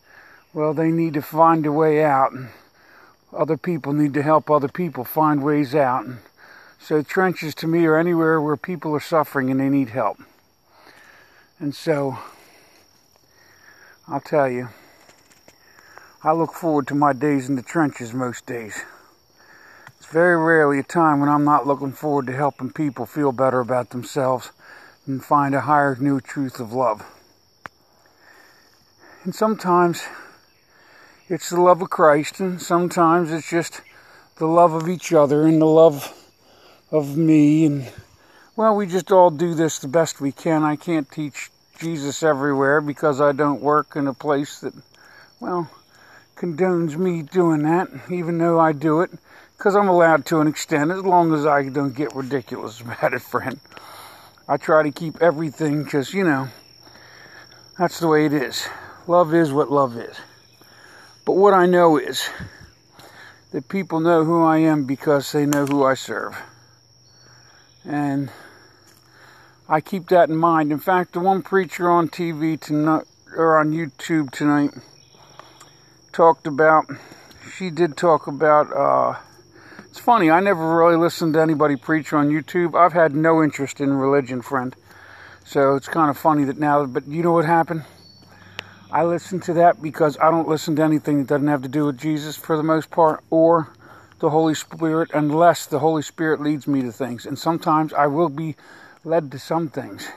well, 0.55 0.73
they 0.73 0.91
need 0.91 1.13
to 1.13 1.21
find 1.21 1.67
a 1.67 1.71
way 1.71 2.03
out. 2.03 2.33
And 2.33 2.49
other 3.37 3.59
people 3.59 3.93
need 3.93 4.15
to 4.15 4.23
help 4.23 4.51
other 4.51 4.69
people 4.69 5.05
find 5.05 5.45
ways 5.45 5.75
out. 5.75 6.07
And 6.07 6.21
so 6.79 7.03
trenches 7.03 7.55
to 7.57 7.67
me 7.67 7.85
are 7.85 7.99
anywhere 7.99 8.41
where 8.41 8.57
people 8.57 8.95
are 8.95 9.01
suffering 9.01 9.51
and 9.51 9.61
they 9.61 9.69
need 9.69 9.91
help. 9.91 10.17
And 11.59 11.75
so 11.75 12.19
I'll 14.09 14.23
tell 14.23 14.49
you, 14.49 14.71
I 16.25 16.33
look 16.33 16.55
forward 16.55 16.87
to 16.87 16.95
my 16.95 17.13
days 17.13 17.47
in 17.47 17.57
the 17.57 17.63
trenches 17.63 18.15
most 18.15 18.47
days. 18.47 18.83
It's 19.99 20.07
very 20.07 20.43
rarely 20.43 20.79
a 20.79 20.83
time 20.83 21.21
when 21.21 21.29
I'm 21.29 21.45
not 21.45 21.67
looking 21.67 21.93
forward 21.93 22.27
to 22.29 22.33
helping 22.35 22.73
people 22.73 23.05
feel 23.05 23.33
better 23.33 23.61
about 23.61 23.91
themselves 23.91 24.51
and 25.07 25.23
find 25.23 25.55
a 25.55 25.61
higher 25.61 25.95
new 26.01 26.23
truth 26.23 26.59
of 26.59 26.73
love. 26.73 27.05
And 29.25 29.35
sometimes 29.35 30.03
it's 31.29 31.51
the 31.51 31.61
love 31.61 31.83
of 31.83 31.91
Christ, 31.91 32.41
and 32.41 32.63
sometimes 32.63 33.33
it's 33.33 33.51
just 33.51 33.83
the 34.37 34.47
love 34.47 34.73
of 34.73 34.89
each 34.89 35.13
other 35.13 35.47
and 35.47 35.61
the 35.61 35.67
love 35.67 36.15
of 36.91 37.17
me. 37.17 37.67
And 37.67 37.93
well, 38.55 38.75
we 38.77 38.87
just 38.87 39.11
all 39.11 39.31
do 39.31 39.55
this 39.55 39.79
the 39.81 39.89
best 39.89 40.21
we 40.21 40.33
can. 40.33 40.63
I 40.63 40.77
can't 40.77 41.11
teach 41.11 41.51
Jesus 41.79 42.23
everywhere 42.23 42.81
because 42.81 43.21
I 43.21 43.33
don't 43.33 43.61
work 43.61 43.97
in 43.97 44.07
a 44.07 44.15
place 44.15 44.61
that, 44.61 44.75
well, 45.41 45.71
condones 46.37 46.97
me 46.97 47.23
doing 47.23 47.63
that, 47.65 47.89
even 48.11 48.39
though 48.39 48.61
I 48.61 48.73
do 48.73 49.01
it, 49.01 49.11
because 49.57 49.75
I'm 49.75 49.89
allowed 49.89 50.27
to 50.27 50.41
an 50.41 50.47
extent, 50.47 50.93
as 50.93 51.03
long 51.03 51.35
as 51.35 51.45
I 51.45 51.69
don't 51.69 51.95
get 51.95 52.15
ridiculous 52.15 52.81
about 52.83 53.15
it, 53.15 53.23
friend. 53.23 53.59
I 54.49 54.57
try 54.57 54.85
to 54.85 54.91
keep 54.91 55.21
everything 55.21 55.83
because, 55.83 56.15
you 56.15 56.25
know, 56.25 56.49
that's 57.79 58.01
the 58.01 58.09
way 58.09 58.27
it 58.27 58.33
is. 58.33 58.67
Love 59.09 59.33
is 59.33 59.51
what 59.51 59.71
love 59.71 59.97
is. 59.97 60.15
But 61.25 61.33
what 61.33 61.55
I 61.55 61.65
know 61.65 61.97
is 61.97 62.29
that 63.53 63.67
people 63.71 64.01
know 64.01 64.23
who 64.23 64.45
I 64.45 64.59
am 64.59 64.85
because 64.85 65.33
they 65.33 65.47
know 65.47 65.65
who 65.65 65.83
I 65.83 65.95
serve. 65.95 66.37
And 67.87 68.31
I 69.67 69.81
keep 69.81 70.09
that 70.09 70.29
in 70.29 70.37
mind. 70.37 70.73
In 70.73 70.79
fact, 70.79 71.15
the 71.15 71.21
one 71.21 71.41
preacher 71.41 71.89
on 71.89 72.11
TV 72.11 72.61
tonight, 72.61 73.05
or 73.35 73.57
on 73.57 73.73
YouTube 73.73 74.31
tonight, 74.31 74.75
talked 76.13 76.47
about, 76.47 76.85
she 77.57 77.71
did 77.71 77.97
talk 77.97 78.27
about, 78.27 78.71
uh, 78.77 79.19
it's 79.89 79.99
funny, 79.99 80.31
I 80.31 80.41
never 80.41 80.77
really 80.77 80.97
listened 80.97 81.33
to 81.33 81.41
anybody 81.41 81.77
preach 81.77 82.13
on 82.13 82.29
YouTube. 82.29 82.79
I've 82.79 82.93
had 82.93 83.15
no 83.15 83.43
interest 83.43 83.81
in 83.81 83.95
religion, 83.95 84.43
friend. 84.43 84.77
So 85.47 85.77
it's 85.77 85.89
kind 85.89 86.11
of 86.11 86.19
funny 86.19 86.45
that 86.45 86.59
now, 86.59 86.85
but 86.85 87.07
you 87.09 87.23
know 87.23 87.33
what 87.33 87.47
happened? 87.47 87.85
I 88.91 89.05
listen 89.05 89.39
to 89.41 89.53
that 89.55 89.83
because 89.83 90.17
I 90.19 90.31
don't 90.31 90.49
listen 90.49 90.75
to 90.77 90.83
anything 90.83 91.19
that 91.19 91.27
doesn't 91.27 91.49
have 91.49 91.63
to 91.63 91.69
do 91.69 91.85
with 91.85 91.99
Jesus 91.99 92.37
for 92.37 92.57
the 92.57 92.63
most 92.63 92.91
part 92.91 93.23
or 93.29 93.71
the 94.19 94.31
Holy 94.31 94.55
Spirit 94.55 95.11
unless 95.13 95.67
the 95.67 95.81
Holy 95.81 96.01
Spirit 96.01 96.41
leads 96.41 96.67
me 96.67 96.81
to 96.81 96.91
things. 96.91 97.27
And 97.27 97.39
sometimes 97.39 97.93
I 97.93 98.07
will 98.07 98.31
be 98.31 98.57
led 99.05 99.31
to 99.33 99.39
some 99.39 99.69
things. 99.69 100.09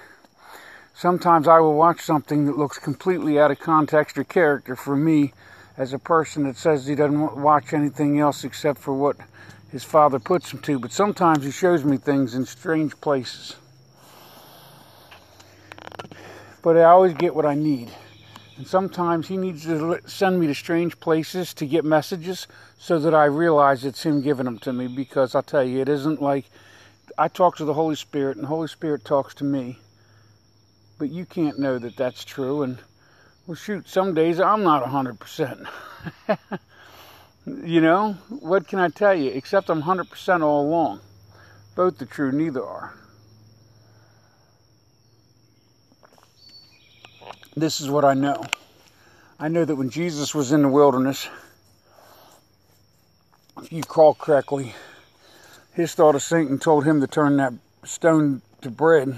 Sometimes 0.93 1.49
I 1.49 1.59
will 1.59 1.73
watch 1.73 1.99
something 1.99 2.45
that 2.45 2.57
looks 2.57 2.79
completely 2.79 3.37
out 3.39 3.51
of 3.51 3.59
context 3.59 4.17
or 4.17 4.23
character 4.23 4.77
for 4.77 4.95
me 4.95 5.33
as 5.75 5.91
a 5.91 5.99
person 5.99 6.43
that 6.43 6.55
says 6.55 6.87
he 6.87 6.95
doesn't 6.95 7.37
watch 7.37 7.73
anything 7.73 8.19
else 8.19 8.45
except 8.45 8.79
for 8.79 8.93
what 8.93 9.17
his 9.69 9.83
father 9.83 10.19
puts 10.19 10.53
him 10.53 10.59
to. 10.59 10.79
But 10.79 10.93
sometimes 10.93 11.43
he 11.43 11.51
shows 11.51 11.83
me 11.83 11.97
things 11.97 12.35
in 12.35 12.45
strange 12.45 12.99
places. 13.01 13.57
But 16.61 16.77
I 16.77 16.83
always 16.83 17.15
get 17.15 17.35
what 17.35 17.45
I 17.45 17.55
need. 17.55 17.91
And 18.61 18.67
sometimes 18.67 19.27
he 19.27 19.37
needs 19.37 19.63
to 19.63 19.99
send 20.05 20.39
me 20.39 20.45
to 20.45 20.53
strange 20.53 20.99
places 20.99 21.51
to 21.55 21.65
get 21.65 21.83
messages 21.83 22.45
so 22.77 22.99
that 22.99 23.15
I 23.15 23.25
realize 23.25 23.83
it's 23.83 24.03
him 24.03 24.21
giving 24.21 24.45
them 24.45 24.59
to 24.59 24.71
me. 24.71 24.87
Because 24.87 25.33
I'll 25.33 25.41
tell 25.41 25.63
you, 25.63 25.79
it 25.79 25.89
isn't 25.89 26.21
like 26.21 26.45
I 27.17 27.27
talk 27.27 27.55
to 27.57 27.65
the 27.65 27.73
Holy 27.73 27.95
Spirit 27.95 28.37
and 28.37 28.43
the 28.43 28.49
Holy 28.49 28.67
Spirit 28.67 29.03
talks 29.03 29.33
to 29.33 29.43
me. 29.43 29.79
But 30.99 31.09
you 31.09 31.25
can't 31.25 31.57
know 31.57 31.79
that 31.79 31.95
that's 31.95 32.23
true. 32.23 32.61
And 32.61 32.77
well, 33.47 33.55
shoot, 33.55 33.89
some 33.89 34.13
days 34.13 34.39
I'm 34.39 34.61
not 34.61 34.83
100%. 34.83 35.67
you 37.63 37.81
know, 37.81 38.13
what 38.29 38.67
can 38.67 38.77
I 38.77 38.89
tell 38.89 39.15
you? 39.15 39.31
Except 39.31 39.71
I'm 39.71 39.81
100% 39.81 40.43
all 40.43 40.67
along. 40.67 40.99
Both 41.73 41.99
are 41.99 42.05
true, 42.05 42.31
neither 42.31 42.63
are. 42.63 42.93
This 47.55 47.81
is 47.81 47.89
what 47.89 48.05
I 48.05 48.13
know. 48.13 48.43
I 49.39 49.47
know 49.47 49.65
that 49.65 49.75
when 49.75 49.89
Jesus 49.89 50.33
was 50.33 50.51
in 50.51 50.61
the 50.61 50.69
wilderness, 50.69 51.27
if 53.61 53.71
you 53.71 53.83
call 53.83 54.13
correctly, 54.13 54.73
his 55.73 55.93
thought 55.93 56.15
of 56.15 56.21
Satan 56.21 56.59
told 56.59 56.85
him 56.85 57.01
to 57.01 57.07
turn 57.07 57.37
that 57.37 57.53
stone 57.83 58.41
to 58.61 58.69
bread. 58.69 59.15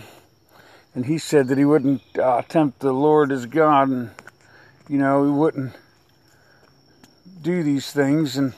And 0.96 1.06
he 1.06 1.18
said 1.18 1.48
that 1.48 1.58
he 1.58 1.66
wouldn't 1.66 2.02
uh, 2.18 2.42
tempt 2.44 2.80
the 2.80 2.94
Lord 2.94 3.32
as 3.32 3.46
God 3.46 3.90
and, 3.90 4.12
you 4.88 4.98
know, 4.98 5.26
he 5.26 5.32
wouldn't 5.32 5.74
do 7.42 7.64
these 7.64 7.92
things. 7.92 8.38
And 8.38 8.54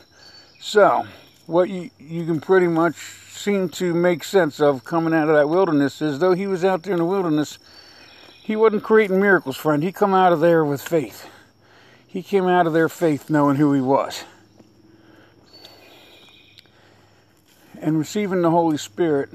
so, 0.59 1.05
what 1.47 1.69
you, 1.69 1.89
you 1.99 2.25
can 2.25 2.39
pretty 2.41 2.67
much 2.67 2.95
seem 2.95 3.69
to 3.69 3.93
make 3.93 4.23
sense 4.23 4.59
of 4.59 4.83
coming 4.83 5.13
out 5.13 5.29
of 5.29 5.35
that 5.35 5.49
wilderness 5.49 6.01
is 6.01 6.19
though 6.19 6.33
he 6.33 6.47
was 6.47 6.65
out 6.65 6.83
there 6.83 6.93
in 6.93 6.99
the 6.99 7.05
wilderness, 7.05 7.59
he 8.45 8.55
wasn't 8.55 8.83
creating 8.83 9.19
miracles, 9.19 9.57
friend. 9.57 9.81
He 9.81 9.91
come 9.91 10.13
out 10.13 10.31
of 10.31 10.39
there 10.39 10.63
with 10.63 10.79
faith. 10.79 11.27
He 12.05 12.21
came 12.21 12.45
out 12.45 12.67
of 12.67 12.73
there 12.73 12.87
faith 12.87 13.27
knowing 13.27 13.55
who 13.55 13.73
he 13.73 13.81
was. 13.81 14.23
And 17.81 17.97
receiving 17.97 18.43
the 18.43 18.51
Holy 18.51 18.77
Spirit 18.77 19.31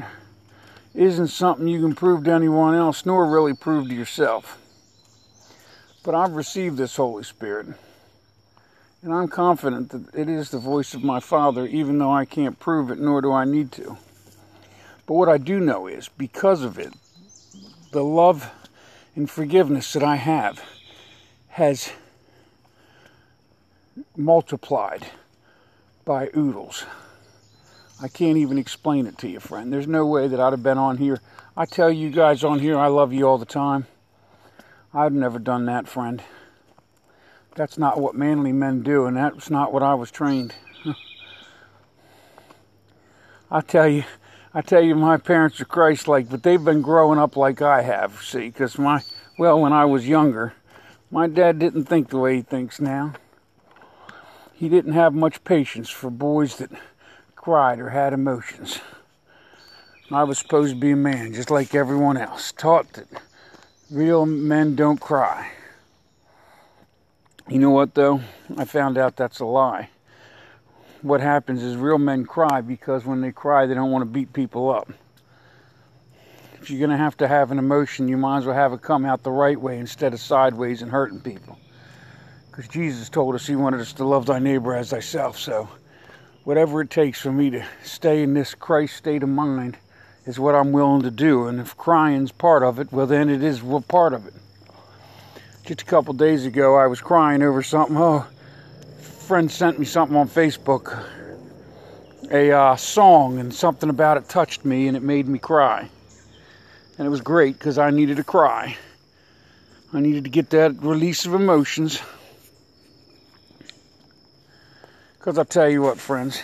isn't 0.94 1.26
something 1.26 1.66
you 1.66 1.80
can 1.80 1.96
prove 1.96 2.22
to 2.22 2.30
anyone 2.30 2.76
else, 2.76 3.04
nor 3.04 3.28
really 3.28 3.52
prove 3.52 3.88
to 3.88 3.94
yourself. 3.94 4.56
But 6.04 6.14
I've 6.14 6.34
received 6.34 6.76
this 6.76 6.94
Holy 6.94 7.24
Spirit. 7.24 7.66
And 9.02 9.12
I'm 9.12 9.26
confident 9.26 9.88
that 9.88 10.14
it 10.14 10.28
is 10.28 10.50
the 10.50 10.58
voice 10.58 10.94
of 10.94 11.02
my 11.02 11.18
Father, 11.18 11.66
even 11.66 11.98
though 11.98 12.12
I 12.12 12.26
can't 12.26 12.60
prove 12.60 12.92
it, 12.92 13.00
nor 13.00 13.20
do 13.22 13.32
I 13.32 13.44
need 13.44 13.72
to. 13.72 13.98
But 15.06 15.14
what 15.14 15.28
I 15.28 15.38
do 15.38 15.58
know 15.58 15.88
is, 15.88 16.08
because 16.08 16.62
of 16.62 16.78
it, 16.78 16.94
the 17.90 18.04
love 18.04 18.48
and 19.16 19.30
forgiveness 19.30 19.92
that 19.92 20.02
I 20.02 20.16
have 20.16 20.62
has 21.48 21.90
multiplied 24.16 25.06
by 26.04 26.30
oodles. 26.36 26.84
I 28.02 28.08
can't 28.08 28.38
even 28.38 28.56
explain 28.56 29.06
it 29.06 29.18
to 29.18 29.28
you, 29.28 29.40
friend. 29.40 29.72
There's 29.72 29.86
no 29.86 30.06
way 30.06 30.26
that 30.28 30.40
I'd 30.40 30.52
have 30.52 30.62
been 30.62 30.78
on 30.78 30.96
here. 30.96 31.20
I 31.56 31.66
tell 31.66 31.90
you 31.90 32.10
guys 32.10 32.42
on 32.44 32.60
here 32.60 32.78
I 32.78 32.86
love 32.86 33.12
you 33.12 33.26
all 33.28 33.38
the 33.38 33.44
time. 33.44 33.86
I've 34.94 35.12
never 35.12 35.38
done 35.38 35.66
that, 35.66 35.86
friend. 35.86 36.22
That's 37.54 37.76
not 37.76 38.00
what 38.00 38.14
manly 38.14 38.52
men 38.52 38.82
do, 38.82 39.06
and 39.06 39.16
that's 39.16 39.50
not 39.50 39.72
what 39.72 39.82
I 39.82 39.94
was 39.94 40.10
trained. 40.10 40.54
I 43.50 43.60
tell 43.60 43.88
you, 43.88 44.04
I 44.52 44.62
tell 44.62 44.82
you, 44.82 44.96
my 44.96 45.16
parents 45.16 45.60
are 45.60 45.64
Christ-like, 45.64 46.28
but 46.28 46.42
they've 46.42 46.64
been 46.64 46.82
growing 46.82 47.20
up 47.20 47.36
like 47.36 47.62
I 47.62 47.82
have. 47.82 48.20
See, 48.22 48.48
because 48.48 48.78
my 48.78 49.02
well, 49.38 49.60
when 49.60 49.72
I 49.72 49.84
was 49.84 50.08
younger, 50.08 50.54
my 51.10 51.28
dad 51.28 51.58
didn't 51.60 51.84
think 51.84 52.08
the 52.08 52.18
way 52.18 52.36
he 52.36 52.42
thinks 52.42 52.80
now. 52.80 53.14
He 54.52 54.68
didn't 54.68 54.92
have 54.94 55.14
much 55.14 55.44
patience 55.44 55.88
for 55.88 56.10
boys 56.10 56.56
that 56.56 56.70
cried 57.36 57.78
or 57.78 57.90
had 57.90 58.12
emotions. 58.12 58.80
I 60.10 60.24
was 60.24 60.38
supposed 60.38 60.74
to 60.74 60.80
be 60.80 60.90
a 60.90 60.96
man, 60.96 61.32
just 61.32 61.50
like 61.50 61.74
everyone 61.74 62.16
else, 62.16 62.50
taught 62.50 62.92
that 62.94 63.06
real 63.88 64.26
men 64.26 64.74
don't 64.74 65.00
cry. 65.00 65.52
You 67.48 67.60
know 67.60 67.70
what, 67.70 67.94
though? 67.94 68.20
I 68.56 68.64
found 68.64 68.98
out 68.98 69.16
that's 69.16 69.38
a 69.38 69.46
lie 69.46 69.90
what 71.02 71.20
happens 71.20 71.62
is 71.62 71.76
real 71.76 71.98
men 71.98 72.24
cry 72.24 72.60
because 72.60 73.04
when 73.04 73.20
they 73.20 73.32
cry, 73.32 73.66
they 73.66 73.74
don't 73.74 73.90
want 73.90 74.02
to 74.02 74.10
beat 74.10 74.32
people 74.32 74.70
up. 74.70 74.92
If 76.60 76.68
you're 76.70 76.78
going 76.78 76.90
to 76.90 76.96
have 76.96 77.16
to 77.18 77.28
have 77.28 77.50
an 77.50 77.58
emotion, 77.58 78.08
you 78.08 78.18
might 78.18 78.38
as 78.38 78.46
well 78.46 78.54
have 78.54 78.72
it 78.72 78.82
come 78.82 79.06
out 79.06 79.22
the 79.22 79.30
right 79.30 79.58
way 79.58 79.78
instead 79.78 80.12
of 80.12 80.20
sideways 80.20 80.82
and 80.82 80.90
hurting 80.90 81.20
people. 81.20 81.58
Because 82.50 82.68
Jesus 82.68 83.08
told 83.08 83.34
us 83.34 83.46
He 83.46 83.56
wanted 83.56 83.80
us 83.80 83.94
to 83.94 84.04
love 84.04 84.26
thy 84.26 84.38
neighbor 84.38 84.74
as 84.74 84.90
thyself. 84.90 85.38
So, 85.38 85.68
whatever 86.44 86.82
it 86.82 86.90
takes 86.90 87.20
for 87.20 87.32
me 87.32 87.48
to 87.50 87.64
stay 87.82 88.22
in 88.22 88.34
this 88.34 88.54
Christ 88.54 88.96
state 88.96 89.22
of 89.22 89.30
mind 89.30 89.78
is 90.26 90.38
what 90.38 90.54
I'm 90.54 90.72
willing 90.72 91.02
to 91.02 91.10
do. 91.10 91.46
And 91.46 91.60
if 91.60 91.76
crying's 91.76 92.32
part 92.32 92.62
of 92.62 92.78
it, 92.78 92.92
well, 92.92 93.06
then 93.06 93.30
it 93.30 93.42
is 93.42 93.62
part 93.88 94.12
of 94.12 94.26
it. 94.26 94.34
just 95.64 95.82
a 95.82 95.84
couple 95.86 96.12
days 96.12 96.44
ago, 96.44 96.76
I 96.76 96.88
was 96.88 97.00
crying 97.00 97.42
over 97.42 97.62
something. 97.62 97.96
Oh, 97.96 98.26
friend 99.30 99.48
sent 99.48 99.78
me 99.78 99.86
something 99.86 100.16
on 100.16 100.28
Facebook, 100.28 101.04
a 102.32 102.50
uh, 102.50 102.74
song, 102.74 103.38
and 103.38 103.54
something 103.54 103.88
about 103.88 104.16
it 104.16 104.28
touched 104.28 104.64
me 104.64 104.88
and 104.88 104.96
it 104.96 105.04
made 105.04 105.28
me 105.28 105.38
cry. 105.38 105.88
And 106.98 107.06
it 107.06 107.10
was 107.10 107.20
great 107.20 107.56
because 107.56 107.78
I 107.78 107.90
needed 107.90 108.16
to 108.16 108.24
cry. 108.24 108.76
I 109.92 110.00
needed 110.00 110.24
to 110.24 110.30
get 110.30 110.50
that 110.50 110.82
release 110.82 111.26
of 111.26 111.34
emotions. 111.34 112.02
Because 115.16 115.38
I'll 115.38 115.44
tell 115.44 115.70
you 115.70 115.82
what, 115.82 115.96
friends, 115.96 116.42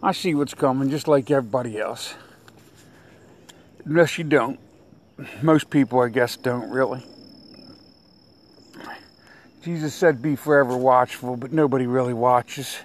I 0.00 0.12
see 0.12 0.36
what's 0.36 0.54
coming 0.54 0.88
just 0.88 1.08
like 1.08 1.32
everybody 1.32 1.80
else. 1.80 2.14
Unless 3.84 4.18
you 4.18 4.22
don't. 4.22 4.60
Most 5.42 5.68
people, 5.68 5.98
I 5.98 6.10
guess, 6.10 6.36
don't 6.36 6.70
really. 6.70 7.02
Jesus 9.66 9.96
said, 9.96 10.22
Be 10.22 10.36
forever 10.36 10.76
watchful, 10.76 11.36
but 11.36 11.52
nobody 11.52 11.88
really 11.88 12.14
watches. 12.14 12.78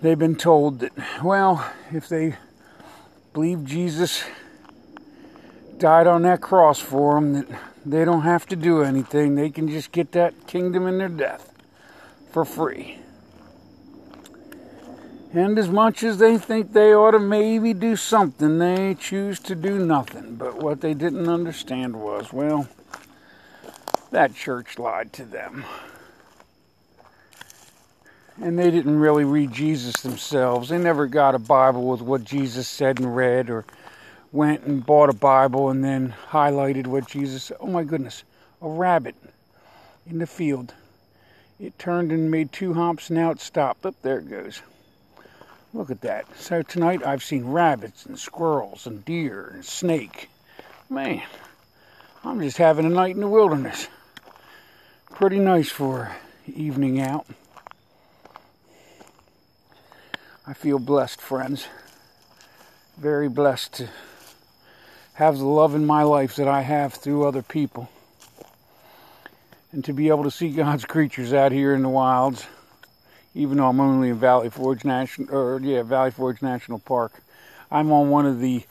They've 0.00 0.16
been 0.16 0.36
told 0.36 0.78
that, 0.78 0.92
well, 1.24 1.68
if 1.92 2.08
they 2.08 2.36
believe 3.32 3.64
Jesus 3.64 4.22
died 5.78 6.06
on 6.06 6.22
that 6.22 6.40
cross 6.40 6.78
for 6.78 7.16
them, 7.16 7.32
that 7.32 7.48
they 7.84 8.04
don't 8.04 8.22
have 8.22 8.46
to 8.46 8.54
do 8.54 8.84
anything. 8.84 9.34
They 9.34 9.50
can 9.50 9.66
just 9.66 9.90
get 9.90 10.12
that 10.12 10.46
kingdom 10.46 10.86
in 10.86 10.98
their 10.98 11.08
death 11.08 11.52
for 12.30 12.44
free. 12.44 13.00
And 15.32 15.58
as 15.58 15.68
much 15.68 16.04
as 16.04 16.18
they 16.18 16.38
think 16.38 16.72
they 16.72 16.94
ought 16.94 17.10
to 17.10 17.18
maybe 17.18 17.74
do 17.74 17.96
something, 17.96 18.60
they 18.60 18.94
choose 18.94 19.40
to 19.40 19.56
do 19.56 19.84
nothing. 19.84 20.36
But 20.36 20.62
what 20.62 20.80
they 20.80 20.94
didn't 20.94 21.28
understand 21.28 21.96
was, 21.96 22.32
well, 22.32 22.68
that 24.10 24.34
church 24.34 24.78
lied 24.78 25.12
to 25.14 25.24
them. 25.24 25.64
And 28.40 28.58
they 28.58 28.70
didn't 28.70 28.98
really 28.98 29.24
read 29.24 29.52
Jesus 29.52 30.00
themselves. 30.02 30.68
They 30.68 30.78
never 30.78 31.06
got 31.06 31.34
a 31.34 31.40
Bible 31.40 31.88
with 31.88 32.00
what 32.00 32.24
Jesus 32.24 32.68
said 32.68 33.00
and 33.00 33.16
read, 33.16 33.50
or 33.50 33.64
went 34.30 34.62
and 34.62 34.84
bought 34.84 35.08
a 35.08 35.14
Bible 35.14 35.70
and 35.70 35.84
then 35.84 36.14
highlighted 36.30 36.86
what 36.86 37.08
Jesus 37.08 37.44
said. 37.44 37.56
Oh 37.60 37.66
my 37.66 37.82
goodness, 37.82 38.22
a 38.62 38.68
rabbit 38.68 39.16
in 40.06 40.18
the 40.18 40.26
field. 40.26 40.72
It 41.58 41.78
turned 41.78 42.12
and 42.12 42.30
made 42.30 42.52
two 42.52 42.74
hops, 42.74 43.10
now 43.10 43.30
it 43.30 43.40
stopped. 43.40 43.84
Up 43.84 43.96
there 44.02 44.18
it 44.18 44.30
goes. 44.30 44.62
Look 45.74 45.90
at 45.90 46.00
that. 46.02 46.26
So 46.38 46.62
tonight 46.62 47.04
I've 47.04 47.22
seen 47.22 47.46
rabbits 47.46 48.06
and 48.06 48.18
squirrels 48.18 48.86
and 48.86 49.04
deer 49.04 49.50
and 49.52 49.64
snake. 49.64 50.30
Man, 50.88 51.22
I'm 52.24 52.40
just 52.40 52.56
having 52.56 52.86
a 52.86 52.90
night 52.90 53.14
in 53.14 53.20
the 53.20 53.28
wilderness. 53.28 53.88
Pretty 55.18 55.40
nice 55.40 55.68
for 55.68 56.14
evening 56.46 57.00
out. 57.00 57.26
I 60.46 60.52
feel 60.52 60.78
blessed, 60.78 61.20
friends. 61.20 61.66
Very 62.96 63.28
blessed 63.28 63.72
to 63.74 63.88
have 65.14 65.36
the 65.36 65.44
love 65.44 65.74
in 65.74 65.84
my 65.84 66.04
life 66.04 66.36
that 66.36 66.46
I 66.46 66.60
have 66.60 66.94
through 66.94 67.26
other 67.26 67.42
people. 67.42 67.90
And 69.72 69.84
to 69.86 69.92
be 69.92 70.06
able 70.06 70.22
to 70.22 70.30
see 70.30 70.50
God's 70.50 70.84
creatures 70.84 71.32
out 71.32 71.50
here 71.50 71.74
in 71.74 71.82
the 71.82 71.88
wilds 71.88 72.46
even 73.34 73.56
though 73.58 73.66
I'm 73.66 73.80
only 73.80 74.10
in 74.10 74.20
Valley 74.20 74.50
Forge 74.50 74.84
National, 74.84 75.34
or 75.34 75.60
yeah, 75.60 75.82
Valley 75.82 76.12
Forge 76.12 76.42
National 76.42 76.78
Park. 76.78 77.12
I'm 77.72 77.90
on 77.90 78.08
one 78.08 78.24
of 78.24 78.38
the 78.38 78.62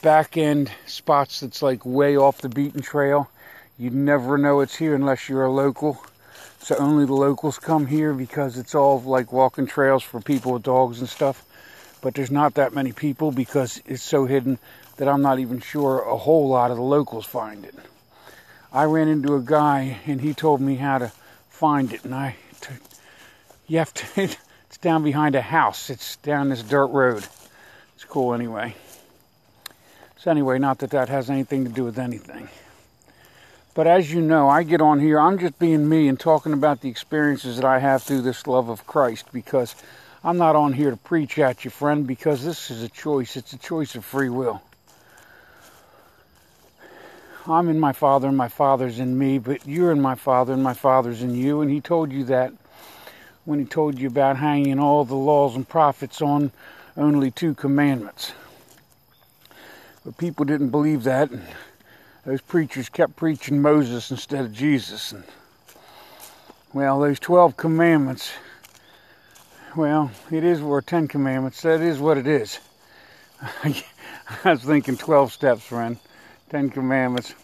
back 0.00 0.36
end 0.36 0.70
spots 0.86 1.40
that's 1.40 1.60
like 1.60 1.84
way 1.84 2.16
off 2.16 2.38
the 2.38 2.48
beaten 2.48 2.82
trail. 2.82 3.28
You 3.82 3.90
never 3.90 4.38
know 4.38 4.60
it's 4.60 4.76
here 4.76 4.94
unless 4.94 5.28
you're 5.28 5.42
a 5.42 5.50
local. 5.50 6.00
So 6.60 6.76
only 6.76 7.04
the 7.04 7.14
locals 7.14 7.58
come 7.58 7.84
here 7.84 8.14
because 8.14 8.56
it's 8.56 8.76
all 8.76 9.00
like 9.00 9.32
walking 9.32 9.66
trails 9.66 10.04
for 10.04 10.20
people 10.20 10.52
with 10.52 10.62
dogs 10.62 11.00
and 11.00 11.08
stuff. 11.08 11.44
But 12.00 12.14
there's 12.14 12.30
not 12.30 12.54
that 12.54 12.72
many 12.72 12.92
people 12.92 13.32
because 13.32 13.82
it's 13.84 14.04
so 14.04 14.24
hidden 14.24 14.60
that 14.98 15.08
I'm 15.08 15.20
not 15.20 15.40
even 15.40 15.58
sure 15.58 15.98
a 15.98 16.16
whole 16.16 16.46
lot 16.48 16.70
of 16.70 16.76
the 16.76 16.82
locals 16.84 17.26
find 17.26 17.64
it. 17.64 17.74
I 18.72 18.84
ran 18.84 19.08
into 19.08 19.34
a 19.34 19.40
guy 19.40 19.98
and 20.06 20.20
he 20.20 20.32
told 20.32 20.60
me 20.60 20.76
how 20.76 20.98
to 20.98 21.10
find 21.50 21.92
it 21.92 22.04
and 22.04 22.14
I 22.14 22.36
t- 22.60 22.74
you 23.66 23.78
have 23.78 23.92
to, 23.94 24.06
it's 24.22 24.78
down 24.80 25.02
behind 25.02 25.34
a 25.34 25.42
house. 25.42 25.90
It's 25.90 26.14
down 26.18 26.50
this 26.50 26.62
dirt 26.62 26.86
road. 26.86 27.26
It's 27.96 28.04
cool 28.04 28.32
anyway. 28.32 28.76
So, 30.18 30.30
anyway, 30.30 30.60
not 30.60 30.78
that 30.78 30.90
that 30.90 31.08
has 31.08 31.28
anything 31.28 31.64
to 31.64 31.70
do 31.72 31.82
with 31.82 31.98
anything. 31.98 32.48
But 33.74 33.86
as 33.86 34.12
you 34.12 34.20
know, 34.20 34.48
I 34.48 34.64
get 34.64 34.80
on 34.80 35.00
here, 35.00 35.18
I'm 35.18 35.38
just 35.38 35.58
being 35.58 35.88
me 35.88 36.08
and 36.08 36.20
talking 36.20 36.52
about 36.52 36.80
the 36.80 36.90
experiences 36.90 37.56
that 37.56 37.64
I 37.64 37.78
have 37.78 38.02
through 38.02 38.22
this 38.22 38.46
love 38.46 38.68
of 38.68 38.86
Christ 38.86 39.26
because 39.32 39.74
I'm 40.22 40.36
not 40.36 40.56
on 40.56 40.72
here 40.74 40.90
to 40.90 40.96
preach 40.96 41.38
at 41.38 41.64
you, 41.64 41.70
friend, 41.70 42.06
because 42.06 42.44
this 42.44 42.70
is 42.70 42.82
a 42.82 42.88
choice. 42.88 43.36
It's 43.36 43.52
a 43.52 43.58
choice 43.58 43.94
of 43.94 44.04
free 44.04 44.28
will. 44.28 44.62
I'm 47.46 47.68
in 47.68 47.80
my 47.80 47.92
Father 47.92 48.28
and 48.28 48.36
my 48.36 48.48
Father's 48.48 48.98
in 48.98 49.18
me, 49.18 49.38
but 49.38 49.66
you're 49.66 49.90
in 49.90 50.00
my 50.00 50.14
Father 50.14 50.52
and 50.52 50.62
my 50.62 50.74
Father's 50.74 51.22
in 51.22 51.34
you, 51.34 51.60
and 51.60 51.70
He 51.70 51.80
told 51.80 52.12
you 52.12 52.24
that 52.24 52.52
when 53.44 53.58
he 53.58 53.64
told 53.64 53.98
you 53.98 54.06
about 54.06 54.36
hanging 54.36 54.78
all 54.78 55.04
the 55.04 55.16
laws 55.16 55.56
and 55.56 55.68
prophets 55.68 56.22
on 56.22 56.52
only 56.96 57.30
two 57.30 57.54
commandments. 57.54 58.32
But 60.04 60.16
people 60.16 60.44
didn't 60.44 60.70
believe 60.70 61.04
that. 61.04 61.30
Those 62.24 62.40
preachers 62.40 62.88
kept 62.88 63.16
preaching 63.16 63.60
Moses 63.60 64.10
instead 64.10 64.44
of 64.44 64.52
Jesus. 64.52 65.12
And, 65.12 65.24
well, 66.72 67.00
those 67.00 67.18
12 67.18 67.56
commandments, 67.56 68.30
well, 69.76 70.10
it 70.30 70.44
is, 70.44 70.60
or 70.60 70.80
10 70.82 71.08
commandments, 71.08 71.62
that 71.62 71.80
is 71.80 71.98
what 71.98 72.18
it 72.18 72.28
is. 72.28 72.60
I 73.64 73.82
was 74.44 74.62
thinking 74.62 74.96
12 74.96 75.32
steps, 75.32 75.64
friend. 75.64 75.98
10 76.50 76.70
commandments. 76.70 77.34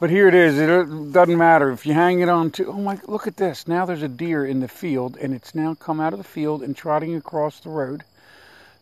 But 0.00 0.10
here 0.10 0.28
it 0.28 0.34
is. 0.34 0.58
It 0.58 1.12
doesn't 1.12 1.38
matter 1.38 1.70
if 1.70 1.86
you 1.86 1.94
hang 1.94 2.20
it 2.20 2.28
on 2.28 2.50
to. 2.52 2.66
Oh 2.66 2.72
my! 2.72 2.98
Look 3.06 3.26
at 3.26 3.36
this. 3.36 3.68
Now 3.68 3.86
there's 3.86 4.02
a 4.02 4.08
deer 4.08 4.44
in 4.44 4.58
the 4.58 4.68
field, 4.68 5.16
and 5.16 5.32
it's 5.32 5.54
now 5.54 5.74
come 5.74 6.00
out 6.00 6.12
of 6.12 6.18
the 6.18 6.24
field 6.24 6.62
and 6.62 6.76
trotting 6.76 7.14
across 7.14 7.60
the 7.60 7.70
road, 7.70 8.02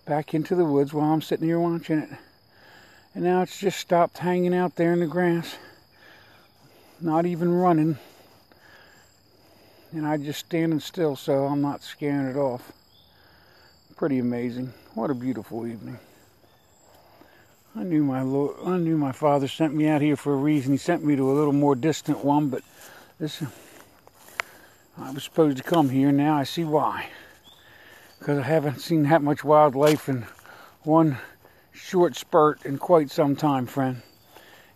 back 0.07 0.33
into 0.33 0.55
the 0.57 0.65
woods 0.65 0.95
while 0.95 1.13
I'm 1.13 1.21
sitting 1.21 1.47
here 1.47 1.61
watching 1.61 1.99
it. 1.99 2.09
And 3.15 3.25
now 3.25 3.43
it's 3.43 3.59
just 3.59 3.79
stopped 3.79 4.19
hanging 4.19 4.55
out 4.55 4.77
there 4.77 4.93
in 4.93 5.01
the 5.01 5.07
grass, 5.07 5.57
not 7.01 7.27
even 7.27 7.53
running. 7.53 7.99
And 9.93 10.07
I 10.07 10.17
just 10.17 10.41
standing 10.41 10.81
still, 10.81 11.17
so 11.17 11.45
I'm 11.45 11.61
not 11.61 11.83
scaring 11.83 12.27
it 12.27 12.37
off. 12.37 12.73
Pretty 13.97 14.19
amazing. 14.19 14.73
What 14.95 15.11
a 15.11 15.15
beautiful 15.15 15.67
evening. 15.67 15.99
I 17.77 17.85
knew 17.85 18.03
my 18.03 18.23
Lord, 18.23 18.57
I 18.67 18.77
knew 18.79 18.99
my 18.99 19.13
Father 19.13 19.49
sent 19.49 19.75
me 19.75 19.89
out 19.89 20.03
here 20.03 20.17
for 20.17 20.33
a 20.33 20.37
reason. 20.37 20.73
He 20.73 20.79
sent 20.79 21.05
me 21.05 21.17
to 21.17 21.31
a 21.31 21.33
little 21.33 21.53
more 21.53 21.75
distant 21.75 22.25
one, 22.25 22.49
but 22.49 22.63
this 23.19 23.43
I 24.99 25.11
was 25.11 25.25
supposed 25.25 25.57
to 25.57 25.63
come 25.63 25.89
here. 25.89 26.13
Now 26.13 26.37
I 26.37 26.45
see 26.45 26.65
why. 26.65 27.07
Because 28.19 28.39
I 28.39 28.43
haven't 28.43 28.81
seen 28.81 29.05
that 29.05 29.23
much 29.23 29.43
wildlife 29.43 30.09
in 30.09 30.27
one 30.83 31.19
short 31.73 32.17
spurt 32.17 32.65
in 32.65 32.79
quite 32.79 33.11
some 33.11 33.37
time, 33.37 33.67
friend. 33.67 34.03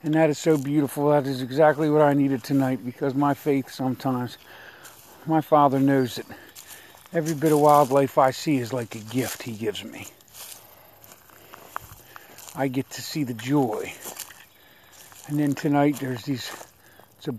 And 0.02 0.14
that 0.14 0.30
is 0.30 0.38
so 0.38 0.56
beautiful. 0.56 1.10
That 1.10 1.26
is 1.26 1.42
exactly 1.42 1.90
what 1.90 2.02
I 2.02 2.12
needed 2.12 2.42
tonight 2.42 2.84
because 2.84 3.14
my 3.14 3.34
faith 3.34 3.70
sometimes, 3.70 4.38
my 5.26 5.40
Father 5.40 5.80
knows 5.80 6.16
that 6.16 6.26
every 7.12 7.34
bit 7.34 7.52
of 7.52 7.60
wildlife 7.60 8.18
I 8.18 8.30
see 8.30 8.56
is 8.56 8.72
like 8.72 8.94
a 8.94 8.98
gift 8.98 9.42
He 9.42 9.52
gives 9.52 9.84
me. 9.84 10.06
I 12.54 12.68
get 12.68 12.88
to 12.90 13.02
see 13.02 13.24
the 13.24 13.34
joy. 13.34 13.92
And 15.28 15.38
then 15.38 15.54
tonight 15.54 15.96
there's 16.00 16.22
these, 16.22 16.50
it's 17.18 17.28
a 17.28 17.34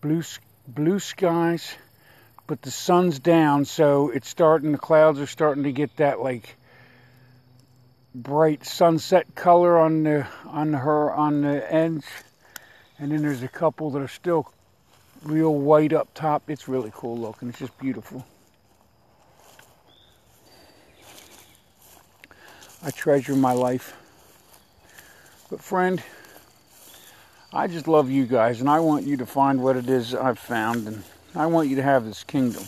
blue, 0.00 0.22
blue 0.66 0.98
skies, 0.98 1.74
but 2.46 2.62
the 2.62 2.70
sun's 2.70 3.18
down, 3.18 3.64
so 3.64 4.10
it's 4.10 4.28
starting, 4.28 4.72
the 4.72 4.78
clouds 4.78 5.20
are 5.20 5.26
starting 5.26 5.64
to 5.64 5.72
get 5.72 5.96
that 5.96 6.20
like 6.20 6.56
bright 8.16 8.64
sunset 8.64 9.34
color 9.34 9.78
on 9.78 10.02
the, 10.02 10.26
on 10.46 10.72
her, 10.72 11.12
on 11.12 11.42
the 11.42 11.72
edge. 11.72 12.04
And 12.98 13.12
then 13.12 13.22
there's 13.22 13.42
a 13.42 13.48
couple 13.48 13.90
that 13.90 14.00
are 14.00 14.08
still 14.08 14.52
real 15.22 15.54
white 15.54 15.92
up 15.92 16.08
top. 16.14 16.48
It's 16.48 16.66
really 16.66 16.90
cool 16.94 17.18
looking. 17.18 17.50
It's 17.50 17.58
just 17.58 17.78
beautiful. 17.78 18.26
I 22.82 22.90
treasure 22.90 23.36
my 23.36 23.52
life. 23.52 23.94
But, 25.50 25.60
friend, 25.60 26.02
I 27.52 27.66
just 27.66 27.86
love 27.86 28.10
you 28.10 28.26
guys, 28.26 28.60
and 28.60 28.68
I 28.68 28.80
want 28.80 29.06
you 29.06 29.18
to 29.18 29.26
find 29.26 29.62
what 29.62 29.76
it 29.76 29.88
is 29.88 30.14
I've 30.14 30.38
found, 30.38 30.86
and 30.86 31.02
I 31.34 31.46
want 31.46 31.68
you 31.68 31.76
to 31.76 31.82
have 31.82 32.04
this 32.04 32.24
kingdom. 32.24 32.64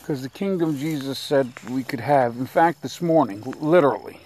Because 0.00 0.22
the 0.22 0.28
kingdom 0.28 0.78
Jesus 0.78 1.18
said 1.18 1.50
we 1.70 1.82
could 1.82 2.00
have. 2.00 2.36
In 2.36 2.46
fact, 2.46 2.82
this 2.82 3.02
morning, 3.02 3.42
literally, 3.58 4.20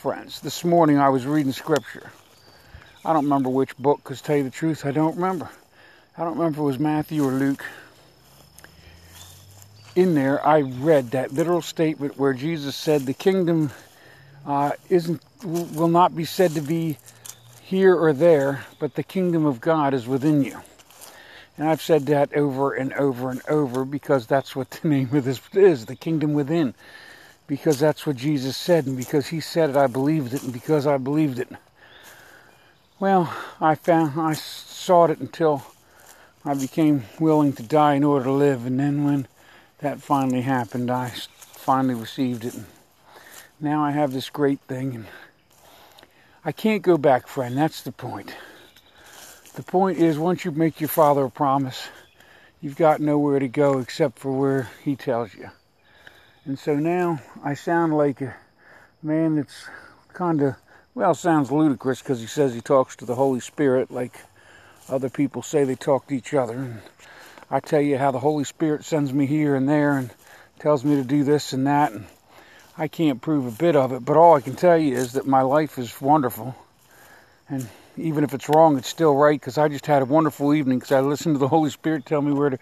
friends, 0.00 0.40
this 0.40 0.64
morning 0.64 0.96
I 0.96 1.10
was 1.10 1.26
reading 1.26 1.52
scripture. 1.52 2.10
I 3.04 3.12
don't 3.12 3.24
remember 3.24 3.50
which 3.50 3.76
book, 3.76 4.00
because 4.02 4.22
tell 4.22 4.34
you 4.34 4.44
the 4.44 4.50
truth, 4.50 4.86
I 4.86 4.92
don't 4.92 5.14
remember. 5.16 5.50
I 6.16 6.24
don't 6.24 6.38
remember 6.38 6.56
if 6.56 6.58
it 6.60 6.62
was 6.62 6.78
Matthew 6.78 7.22
or 7.22 7.32
Luke. 7.32 7.62
In 9.94 10.14
there, 10.14 10.42
I 10.46 10.62
read 10.62 11.10
that 11.10 11.34
literal 11.34 11.60
statement 11.60 12.18
where 12.18 12.32
Jesus 12.32 12.76
said, 12.76 13.02
"The 13.02 13.12
kingdom 13.12 13.72
uh, 14.46 14.72
isn't 14.88 15.22
will 15.44 15.88
not 15.88 16.16
be 16.16 16.24
said 16.24 16.52
to 16.52 16.62
be 16.62 16.96
here 17.60 17.94
or 17.94 18.14
there, 18.14 18.64
but 18.78 18.94
the 18.94 19.02
kingdom 19.02 19.44
of 19.44 19.60
God 19.60 19.92
is 19.92 20.06
within 20.06 20.42
you." 20.42 20.58
And 21.58 21.68
I've 21.68 21.82
said 21.82 22.06
that 22.06 22.32
over 22.34 22.72
and 22.72 22.94
over 22.94 23.30
and 23.30 23.42
over 23.50 23.84
because 23.84 24.26
that's 24.26 24.56
what 24.56 24.70
the 24.70 24.88
name 24.96 25.14
of 25.14 25.24
this 25.24 25.42
is, 25.52 25.84
the 25.84 25.94
kingdom 25.94 26.32
within. 26.32 26.72
Because 27.50 27.80
that's 27.80 28.06
what 28.06 28.14
Jesus 28.14 28.56
said, 28.56 28.86
and 28.86 28.96
because 28.96 29.26
He 29.26 29.40
said 29.40 29.70
it, 29.70 29.76
I 29.76 29.88
believed 29.88 30.34
it, 30.34 30.44
and 30.44 30.52
because 30.52 30.86
I 30.86 30.98
believed 30.98 31.40
it. 31.40 31.48
Well, 33.00 33.34
I 33.60 33.74
found 33.74 34.20
I 34.20 34.34
sought 34.34 35.10
it 35.10 35.18
until 35.18 35.64
I 36.44 36.54
became 36.54 37.02
willing 37.18 37.52
to 37.54 37.64
die 37.64 37.94
in 37.94 38.04
order 38.04 38.26
to 38.26 38.32
live, 38.32 38.66
and 38.66 38.78
then 38.78 39.04
when 39.04 39.26
that 39.78 40.00
finally 40.00 40.42
happened, 40.42 40.92
I 40.92 41.08
finally 41.08 41.94
received 41.94 42.44
it. 42.44 42.54
And 42.54 42.66
now 43.58 43.82
I 43.82 43.90
have 43.90 44.12
this 44.12 44.30
great 44.30 44.60
thing, 44.68 44.94
and 44.94 45.06
I 46.44 46.52
can't 46.52 46.82
go 46.82 46.96
back, 46.96 47.26
friend. 47.26 47.58
That's 47.58 47.82
the 47.82 47.90
point. 47.90 48.32
The 49.56 49.64
point 49.64 49.98
is, 49.98 50.20
once 50.20 50.44
you 50.44 50.52
make 50.52 50.80
your 50.80 50.88
father 50.88 51.24
a 51.24 51.30
promise, 51.30 51.88
you've 52.60 52.76
got 52.76 53.00
nowhere 53.00 53.40
to 53.40 53.48
go 53.48 53.80
except 53.80 54.20
for 54.20 54.30
where 54.30 54.70
he 54.84 54.94
tells 54.94 55.34
you. 55.34 55.50
And 56.46 56.58
so 56.58 56.74
now 56.74 57.20
I 57.44 57.54
sound 57.54 57.96
like 57.96 58.20
a 58.20 58.34
man 59.02 59.36
that's 59.36 59.68
kind 60.12 60.42
of 60.42 60.56
well, 60.94 61.14
sounds 61.14 61.52
ludicrous 61.52 62.02
because 62.02 62.20
he 62.20 62.26
says 62.26 62.52
he 62.52 62.60
talks 62.60 62.96
to 62.96 63.04
the 63.04 63.14
Holy 63.14 63.40
Spirit 63.40 63.90
like 63.90 64.12
other 64.88 65.08
people 65.08 65.42
say 65.42 65.64
they 65.64 65.76
talk 65.76 66.08
to 66.08 66.16
each 66.16 66.34
other. 66.34 66.54
And 66.54 66.80
I 67.50 67.60
tell 67.60 67.80
you 67.80 67.96
how 67.96 68.10
the 68.10 68.18
Holy 68.18 68.44
Spirit 68.44 68.84
sends 68.84 69.12
me 69.12 69.26
here 69.26 69.54
and 69.54 69.68
there 69.68 69.96
and 69.96 70.10
tells 70.58 70.84
me 70.84 70.96
to 70.96 71.04
do 71.04 71.22
this 71.22 71.52
and 71.52 71.66
that. 71.66 71.92
And 71.92 72.06
I 72.76 72.88
can't 72.88 73.22
prove 73.22 73.46
a 73.46 73.50
bit 73.50 73.76
of 73.76 73.92
it, 73.92 74.04
but 74.04 74.16
all 74.16 74.34
I 74.34 74.40
can 74.40 74.56
tell 74.56 74.76
you 74.76 74.96
is 74.96 75.12
that 75.12 75.26
my 75.26 75.42
life 75.42 75.78
is 75.78 76.00
wonderful. 76.00 76.56
And 77.48 77.68
even 77.96 78.24
if 78.24 78.34
it's 78.34 78.48
wrong, 78.48 78.76
it's 78.76 78.88
still 78.88 79.14
right 79.14 79.38
because 79.38 79.58
I 79.58 79.68
just 79.68 79.86
had 79.86 80.02
a 80.02 80.06
wonderful 80.06 80.54
evening 80.54 80.78
because 80.78 80.92
I 80.92 81.00
listened 81.00 81.36
to 81.36 81.38
the 81.38 81.48
Holy 81.48 81.70
Spirit 81.70 82.04
tell 82.04 82.22
me 82.22 82.32
where 82.32 82.50
to 82.50 82.58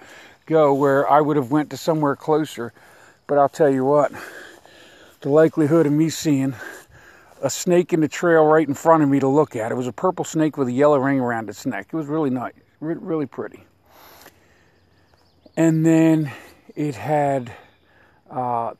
go, 0.46 0.74
where 0.74 1.10
I 1.10 1.20
would 1.20 1.36
have 1.36 1.50
went 1.50 1.70
to 1.70 1.76
somewhere 1.76 2.16
closer. 2.16 2.72
But 3.28 3.36
I'll 3.36 3.48
tell 3.50 3.68
you 3.68 3.84
what, 3.84 4.10
the 5.20 5.28
likelihood 5.28 5.86
of 5.86 5.92
me 5.92 6.08
seeing 6.08 6.54
a 7.42 7.50
snake 7.50 7.92
in 7.92 8.00
the 8.00 8.08
trail 8.08 8.42
right 8.44 8.66
in 8.66 8.72
front 8.72 9.02
of 9.02 9.08
me 9.10 9.20
to 9.20 9.28
look 9.28 9.54
at. 9.54 9.70
It 9.70 9.74
was 9.74 9.86
a 9.86 9.92
purple 9.92 10.24
snake 10.24 10.56
with 10.56 10.68
a 10.68 10.72
yellow 10.72 10.98
ring 10.98 11.20
around 11.20 11.50
its 11.50 11.66
neck. 11.66 11.88
It 11.92 11.96
was 11.96 12.06
really 12.06 12.30
nice, 12.30 12.54
really 12.80 13.26
pretty. 13.26 13.64
And 15.58 15.84
then 15.84 16.32
it 16.74 16.94
had 16.94 17.52
uh, 18.30 18.72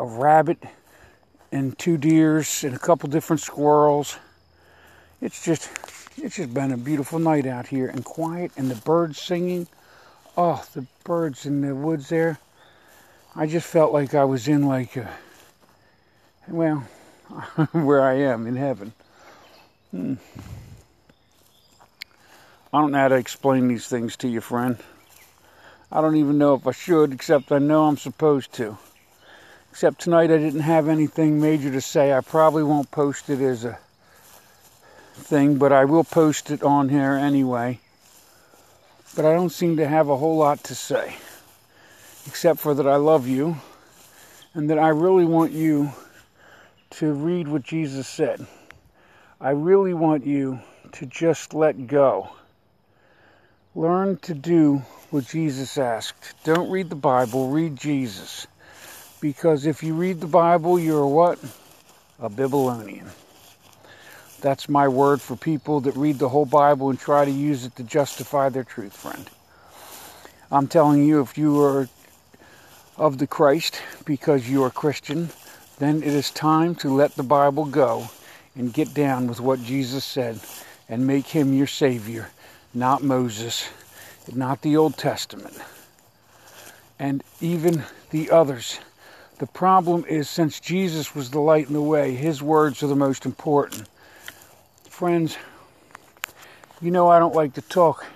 a 0.00 0.04
rabbit 0.04 0.58
and 1.52 1.78
two 1.78 1.96
deers 1.96 2.64
and 2.64 2.74
a 2.74 2.80
couple 2.80 3.08
different 3.08 3.42
squirrels. 3.42 4.18
It's 5.20 5.44
just, 5.44 5.70
it's 6.16 6.34
just 6.34 6.52
been 6.52 6.72
a 6.72 6.76
beautiful 6.76 7.20
night 7.20 7.46
out 7.46 7.68
here 7.68 7.86
and 7.86 8.04
quiet 8.04 8.50
and 8.56 8.68
the 8.68 8.74
birds 8.74 9.20
singing. 9.20 9.68
Oh, 10.36 10.64
the 10.74 10.84
birds 11.04 11.46
in 11.46 11.60
the 11.60 11.76
woods 11.76 12.08
there. 12.08 12.40
I 13.36 13.46
just 13.46 13.66
felt 13.66 13.92
like 13.92 14.14
I 14.14 14.24
was 14.24 14.46
in 14.46 14.66
like 14.66 14.96
a, 14.96 15.12
well, 16.46 16.78
where 17.72 18.02
I 18.02 18.14
am 18.14 18.46
in 18.46 18.56
heaven. 18.56 18.92
Hmm. 19.90 20.14
I 22.72 22.80
don't 22.80 22.92
know 22.92 22.98
how 22.98 23.08
to 23.08 23.16
explain 23.16 23.68
these 23.68 23.86
things 23.86 24.16
to 24.18 24.28
you, 24.28 24.40
friend. 24.40 24.76
I 25.90 26.00
don't 26.00 26.16
even 26.16 26.38
know 26.38 26.54
if 26.54 26.66
I 26.66 26.72
should, 26.72 27.12
except 27.12 27.52
I 27.52 27.58
know 27.58 27.84
I'm 27.84 27.96
supposed 27.96 28.52
to. 28.54 28.78
Except 29.70 30.00
tonight 30.00 30.30
I 30.30 30.38
didn't 30.38 30.60
have 30.60 30.88
anything 30.88 31.40
major 31.40 31.70
to 31.70 31.80
say. 31.80 32.12
I 32.12 32.20
probably 32.20 32.62
won't 32.62 32.90
post 32.90 33.30
it 33.30 33.40
as 33.40 33.64
a 33.64 33.78
thing, 35.14 35.56
but 35.56 35.72
I 35.72 35.84
will 35.84 36.04
post 36.04 36.50
it 36.50 36.62
on 36.62 36.88
here 36.88 37.14
anyway. 37.14 37.80
But 39.16 39.24
I 39.24 39.32
don't 39.34 39.50
seem 39.50 39.76
to 39.76 39.86
have 39.86 40.08
a 40.08 40.16
whole 40.16 40.36
lot 40.36 40.62
to 40.64 40.74
say, 40.74 41.16
except 42.26 42.60
for 42.60 42.74
that 42.74 42.86
I 42.86 42.96
love 42.96 43.26
you 43.26 43.56
and 44.54 44.70
that 44.70 44.78
I 44.78 44.88
really 44.88 45.24
want 45.24 45.52
you 45.52 45.90
to 46.90 47.12
read 47.12 47.48
what 47.48 47.62
Jesus 47.62 48.06
said. 48.06 48.46
I 49.40 49.50
really 49.50 49.94
want 49.94 50.24
you 50.24 50.60
to 50.92 51.06
just 51.06 51.54
let 51.54 51.86
go. 51.86 52.30
Learn 53.74 54.16
to 54.18 54.34
do 54.34 54.82
what 55.10 55.26
Jesus 55.26 55.76
asked. 55.76 56.34
Don't 56.44 56.70
read 56.70 56.88
the 56.88 56.96
Bible, 56.96 57.48
read 57.48 57.76
Jesus. 57.76 58.46
Because 59.20 59.66
if 59.66 59.82
you 59.82 59.94
read 59.94 60.20
the 60.20 60.26
Bible, 60.26 60.78
you're 60.78 61.06
what? 61.06 61.38
A 62.20 62.28
Babylonian. 62.28 63.10
That's 64.40 64.68
my 64.68 64.86
word 64.86 65.20
for 65.20 65.36
people 65.36 65.80
that 65.80 65.96
read 65.96 66.18
the 66.18 66.28
whole 66.28 66.44
Bible 66.44 66.90
and 66.90 66.98
try 66.98 67.24
to 67.24 67.30
use 67.30 67.64
it 67.64 67.74
to 67.76 67.82
justify 67.82 68.50
their 68.50 68.62
truth, 68.62 68.94
friend. 68.96 69.28
I'm 70.50 70.68
telling 70.68 71.02
you, 71.04 71.20
if 71.20 71.36
you 71.36 71.60
are 71.62 71.88
of 72.96 73.18
the 73.18 73.26
Christ 73.26 73.80
because 74.04 74.48
you 74.48 74.62
are 74.62 74.70
Christian, 74.70 75.28
then 75.78 76.02
it 76.02 76.12
is 76.12 76.30
time 76.30 76.74
to 76.76 76.88
let 76.92 77.14
the 77.16 77.22
Bible 77.22 77.64
go 77.64 78.08
and 78.54 78.72
get 78.72 78.94
down 78.94 79.26
with 79.26 79.40
what 79.40 79.62
Jesus 79.62 80.04
said 80.04 80.38
and 80.88 81.06
make 81.06 81.26
him 81.26 81.52
your 81.52 81.66
Savior, 81.66 82.30
not 82.72 83.02
Moses, 83.02 83.68
not 84.32 84.62
the 84.62 84.76
Old 84.76 84.96
Testament, 84.96 85.58
and 86.98 87.24
even 87.40 87.82
the 88.10 88.30
others. 88.30 88.78
The 89.38 89.46
problem 89.46 90.04
is 90.08 90.30
since 90.30 90.60
Jesus 90.60 91.14
was 91.14 91.30
the 91.30 91.40
light 91.40 91.66
and 91.66 91.74
the 91.74 91.82
way, 91.82 92.14
his 92.14 92.42
words 92.42 92.82
are 92.82 92.86
the 92.86 92.94
most 92.94 93.26
important. 93.26 93.88
Friends, 94.88 95.36
you 96.80 96.92
know 96.92 97.08
I 97.08 97.18
don't 97.18 97.34
like 97.34 97.54
to 97.54 97.62
talk 97.62 98.06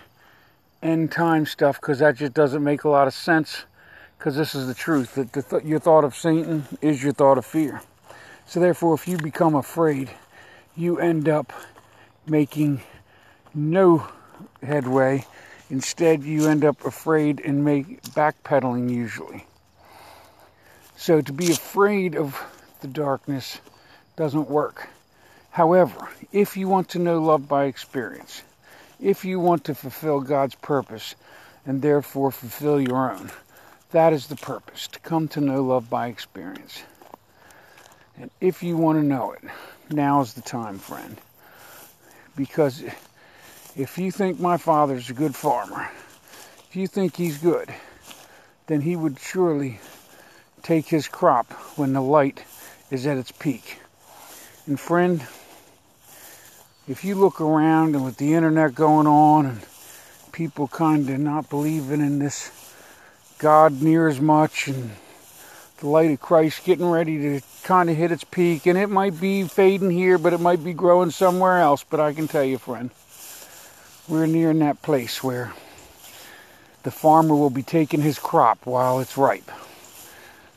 end 0.80 1.10
time 1.10 1.44
stuff 1.44 1.80
because 1.80 1.98
that 1.98 2.16
just 2.16 2.34
doesn't 2.34 2.62
make 2.62 2.84
a 2.84 2.88
lot 2.88 3.08
of 3.08 3.14
sense 3.14 3.64
because 4.18 4.34
this 4.34 4.54
is 4.54 4.66
the 4.66 4.74
truth 4.74 5.14
that 5.14 5.32
the 5.32 5.42
th- 5.42 5.64
your 5.64 5.78
thought 5.78 6.02
of 6.02 6.14
Satan 6.14 6.66
is 6.82 7.02
your 7.02 7.12
thought 7.12 7.38
of 7.38 7.46
fear. 7.46 7.80
So, 8.46 8.58
therefore, 8.58 8.94
if 8.94 9.06
you 9.06 9.16
become 9.16 9.54
afraid, 9.54 10.10
you 10.74 10.98
end 10.98 11.28
up 11.28 11.52
making 12.26 12.82
no 13.54 14.08
headway. 14.62 15.24
Instead, 15.70 16.24
you 16.24 16.48
end 16.48 16.64
up 16.64 16.84
afraid 16.84 17.40
and 17.40 17.64
make 17.64 18.02
backpedaling 18.02 18.90
usually. 18.90 19.46
So, 20.96 21.20
to 21.20 21.32
be 21.32 21.52
afraid 21.52 22.16
of 22.16 22.40
the 22.80 22.88
darkness 22.88 23.60
doesn't 24.16 24.50
work. 24.50 24.88
However, 25.50 26.08
if 26.32 26.56
you 26.56 26.66
want 26.68 26.88
to 26.90 26.98
know 26.98 27.22
love 27.22 27.48
by 27.48 27.64
experience, 27.66 28.42
if 29.00 29.24
you 29.24 29.38
want 29.38 29.64
to 29.64 29.74
fulfill 29.74 30.20
God's 30.20 30.56
purpose 30.56 31.14
and 31.64 31.82
therefore 31.82 32.32
fulfill 32.32 32.80
your 32.80 33.12
own, 33.12 33.30
that 33.90 34.12
is 34.12 34.26
the 34.26 34.36
purpose, 34.36 34.88
to 34.88 35.00
come 35.00 35.28
to 35.28 35.40
know 35.40 35.62
love 35.62 35.88
by 35.88 36.08
experience. 36.08 36.82
And 38.20 38.30
if 38.40 38.62
you 38.62 38.76
want 38.76 38.98
to 38.98 39.04
know 39.04 39.32
it, 39.32 39.42
now 39.90 40.20
is 40.20 40.34
the 40.34 40.42
time, 40.42 40.78
friend. 40.78 41.16
Because 42.36 42.82
if 43.76 43.96
you 43.96 44.10
think 44.10 44.38
my 44.38 44.56
father's 44.56 45.08
a 45.08 45.14
good 45.14 45.34
farmer, 45.34 45.88
if 46.68 46.76
you 46.76 46.86
think 46.86 47.16
he's 47.16 47.38
good, 47.38 47.72
then 48.66 48.80
he 48.80 48.96
would 48.96 49.18
surely 49.18 49.80
take 50.62 50.86
his 50.86 51.08
crop 51.08 51.52
when 51.78 51.92
the 51.92 52.02
light 52.02 52.44
is 52.90 53.06
at 53.06 53.16
its 53.16 53.32
peak. 53.32 53.80
And 54.66 54.78
friend, 54.78 55.20
if 56.86 57.04
you 57.04 57.14
look 57.14 57.40
around 57.40 57.94
and 57.94 58.04
with 58.04 58.18
the 58.18 58.34
internet 58.34 58.74
going 58.74 59.06
on 59.06 59.46
and 59.46 59.60
people 60.32 60.68
kind 60.68 61.08
of 61.08 61.18
not 61.18 61.48
believing 61.48 62.00
in 62.00 62.18
this 62.18 62.50
God 63.38 63.80
near 63.80 64.08
as 64.08 64.20
much 64.20 64.66
and 64.66 64.90
the 65.78 65.88
light 65.88 66.10
of 66.10 66.20
Christ 66.20 66.64
getting 66.64 66.90
ready 66.90 67.18
to 67.18 67.40
kind 67.62 67.88
of 67.88 67.96
hit 67.96 68.10
its 68.10 68.24
peak. 68.24 68.66
And 68.66 68.76
it 68.76 68.90
might 68.90 69.20
be 69.20 69.44
fading 69.44 69.90
here, 69.90 70.18
but 70.18 70.32
it 70.32 70.40
might 70.40 70.64
be 70.64 70.72
growing 70.72 71.10
somewhere 71.10 71.58
else. 71.58 71.84
But 71.84 72.00
I 72.00 72.12
can 72.12 72.26
tell 72.26 72.42
you, 72.42 72.58
friend, 72.58 72.90
we're 74.08 74.26
near 74.26 74.50
in 74.50 74.58
that 74.58 74.82
place 74.82 75.22
where 75.22 75.52
the 76.82 76.90
farmer 76.90 77.36
will 77.36 77.50
be 77.50 77.62
taking 77.62 78.00
his 78.00 78.18
crop 78.18 78.66
while 78.66 78.98
it's 78.98 79.16
ripe. 79.16 79.50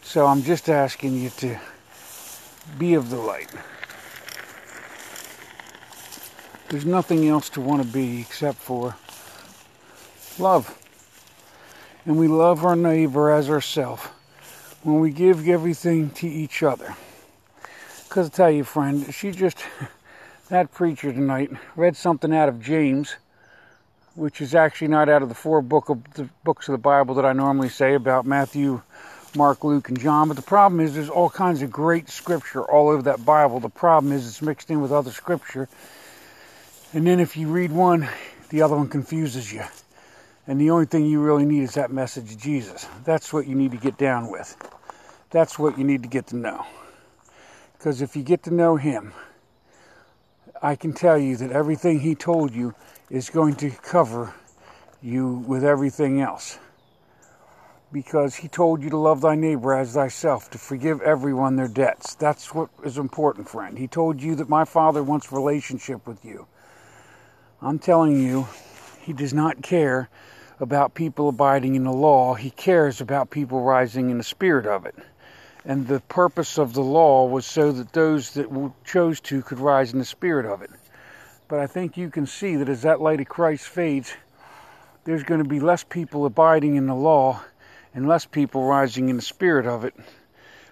So 0.01 0.25
I'm 0.25 0.41
just 0.41 0.67
asking 0.67 1.21
you 1.21 1.29
to 1.37 1.59
be 2.79 2.95
of 2.95 3.11
the 3.11 3.17
light. 3.17 3.51
There's 6.69 6.85
nothing 6.85 7.27
else 7.27 7.49
to 7.49 7.61
want 7.61 7.83
to 7.83 7.87
be 7.87 8.21
except 8.21 8.57
for 8.57 8.95
love 10.39 10.80
and 12.05 12.17
we 12.17 12.27
love 12.27 12.65
our 12.65 12.75
neighbor 12.75 13.29
as 13.29 13.49
ourselves 13.49 14.03
when 14.83 14.99
we 14.99 15.11
give 15.11 15.47
everything 15.47 16.09
to 16.11 16.27
each 16.27 16.63
other. 16.63 16.95
Because 18.07 18.27
I 18.27 18.29
tell 18.29 18.51
you, 18.51 18.63
friend, 18.63 19.13
she 19.13 19.31
just, 19.31 19.59
that 20.49 20.71
preacher 20.71 21.13
tonight 21.13 21.51
read 21.75 21.95
something 21.95 22.33
out 22.33 22.49
of 22.49 22.61
James, 22.61 23.15
which 24.15 24.41
is 24.41 24.55
actually 24.55 24.87
not 24.87 25.09
out 25.09 25.21
of 25.21 25.29
the 25.29 25.35
four 25.35 25.61
book 25.61 25.89
of 25.89 26.03
the 26.15 26.27
books 26.43 26.67
of 26.67 26.73
the 26.73 26.77
Bible 26.77 27.15
that 27.15 27.25
I 27.25 27.33
normally 27.33 27.69
say 27.69 27.93
about 27.93 28.25
Matthew, 28.25 28.81
Mark, 29.35 29.63
Luke, 29.63 29.87
and 29.87 29.99
John. 29.99 30.27
But 30.27 30.35
the 30.35 30.43
problem 30.43 30.81
is 30.81 30.93
there's 30.93 31.09
all 31.09 31.29
kinds 31.29 31.61
of 31.61 31.71
great 31.71 32.09
scripture 32.09 32.63
all 32.63 32.89
over 32.89 33.03
that 33.03 33.23
Bible. 33.23 33.59
The 33.59 33.69
problem 33.69 34.11
is 34.11 34.27
it's 34.27 34.41
mixed 34.41 34.69
in 34.69 34.81
with 34.81 34.91
other 34.91 35.11
scripture. 35.11 35.69
And 36.93 37.07
then 37.07 37.21
if 37.21 37.37
you 37.37 37.47
read 37.47 37.71
one, 37.71 38.09
the 38.49 38.63
other 38.63 38.75
one 38.75 38.89
confuses 38.89 39.53
you. 39.53 39.63
And 40.47 40.59
the 40.59 40.71
only 40.71 40.85
thing 40.85 41.05
you 41.05 41.21
really 41.21 41.45
need 41.45 41.63
is 41.63 41.75
that 41.75 41.91
message 41.91 42.33
of 42.33 42.37
Jesus. 42.39 42.87
That's 43.03 43.31
what 43.31 43.47
you 43.47 43.55
need 43.55 43.71
to 43.71 43.77
get 43.77 43.97
down 43.97 44.31
with. 44.31 44.55
That's 45.29 45.59
what 45.59 45.77
you 45.77 45.83
need 45.83 46.03
to 46.03 46.09
get 46.09 46.27
to 46.27 46.35
know. 46.35 46.65
Because 47.77 48.01
if 48.01 48.15
you 48.15 48.23
get 48.23 48.43
to 48.43 48.53
know 48.53 48.75
Him, 48.75 49.13
I 50.61 50.75
can 50.75 50.93
tell 50.93 51.17
you 51.17 51.37
that 51.37 51.51
everything 51.51 51.99
He 51.99 52.15
told 52.15 52.53
you 52.53 52.73
is 53.09 53.29
going 53.29 53.55
to 53.55 53.69
cover 53.69 54.33
you 55.01 55.43
with 55.47 55.63
everything 55.63 56.21
else. 56.21 56.59
Because 57.91 58.35
He 58.35 58.47
told 58.47 58.83
you 58.83 58.89
to 58.89 58.97
love 58.97 59.21
thy 59.21 59.35
neighbor 59.35 59.73
as 59.73 59.93
thyself, 59.93 60.49
to 60.51 60.57
forgive 60.57 61.01
everyone 61.01 61.55
their 61.55 61.67
debts. 61.67 62.15
That's 62.15 62.53
what 62.53 62.69
is 62.83 62.97
important, 62.97 63.47
friend. 63.47 63.77
He 63.77 63.87
told 63.87 64.21
you 64.21 64.35
that 64.35 64.49
my 64.49 64.65
Father 64.65 65.03
wants 65.03 65.31
relationship 65.31 66.07
with 66.07 66.25
you. 66.25 66.47
I'm 67.61 67.79
telling 67.79 68.19
you, 68.19 68.47
He 69.11 69.17
does 69.17 69.33
not 69.33 69.61
care 69.61 70.07
about 70.61 70.93
people 70.93 71.27
abiding 71.27 71.75
in 71.75 71.83
the 71.83 71.91
law, 71.91 72.33
He 72.33 72.49
cares 72.49 73.01
about 73.01 73.29
people 73.29 73.59
rising 73.59 74.09
in 74.09 74.17
the 74.17 74.23
spirit 74.23 74.65
of 74.65 74.85
it. 74.85 74.95
And 75.65 75.85
the 75.85 75.99
purpose 75.99 76.57
of 76.57 76.73
the 76.73 76.81
law 76.81 77.25
was 77.25 77.45
so 77.45 77.73
that 77.73 77.91
those 77.91 78.31
that 78.35 78.71
chose 78.85 79.19
to 79.19 79.41
could 79.41 79.59
rise 79.59 79.91
in 79.91 79.99
the 79.99 80.05
spirit 80.05 80.45
of 80.45 80.61
it. 80.61 80.69
But 81.49 81.59
I 81.59 81.67
think 81.67 81.97
you 81.97 82.09
can 82.09 82.25
see 82.25 82.55
that 82.55 82.69
as 82.69 82.83
that 82.83 83.01
light 83.01 83.19
of 83.19 83.27
Christ 83.27 83.65
fades, 83.67 84.15
there's 85.03 85.23
going 85.23 85.43
to 85.43 85.49
be 85.49 85.59
less 85.59 85.83
people 85.83 86.25
abiding 86.25 86.77
in 86.77 86.87
the 86.87 86.95
law 86.95 87.41
and 87.93 88.07
less 88.07 88.23
people 88.23 88.63
rising 88.63 89.09
in 89.09 89.17
the 89.17 89.21
spirit 89.21 89.65
of 89.65 89.83
it, 89.83 89.93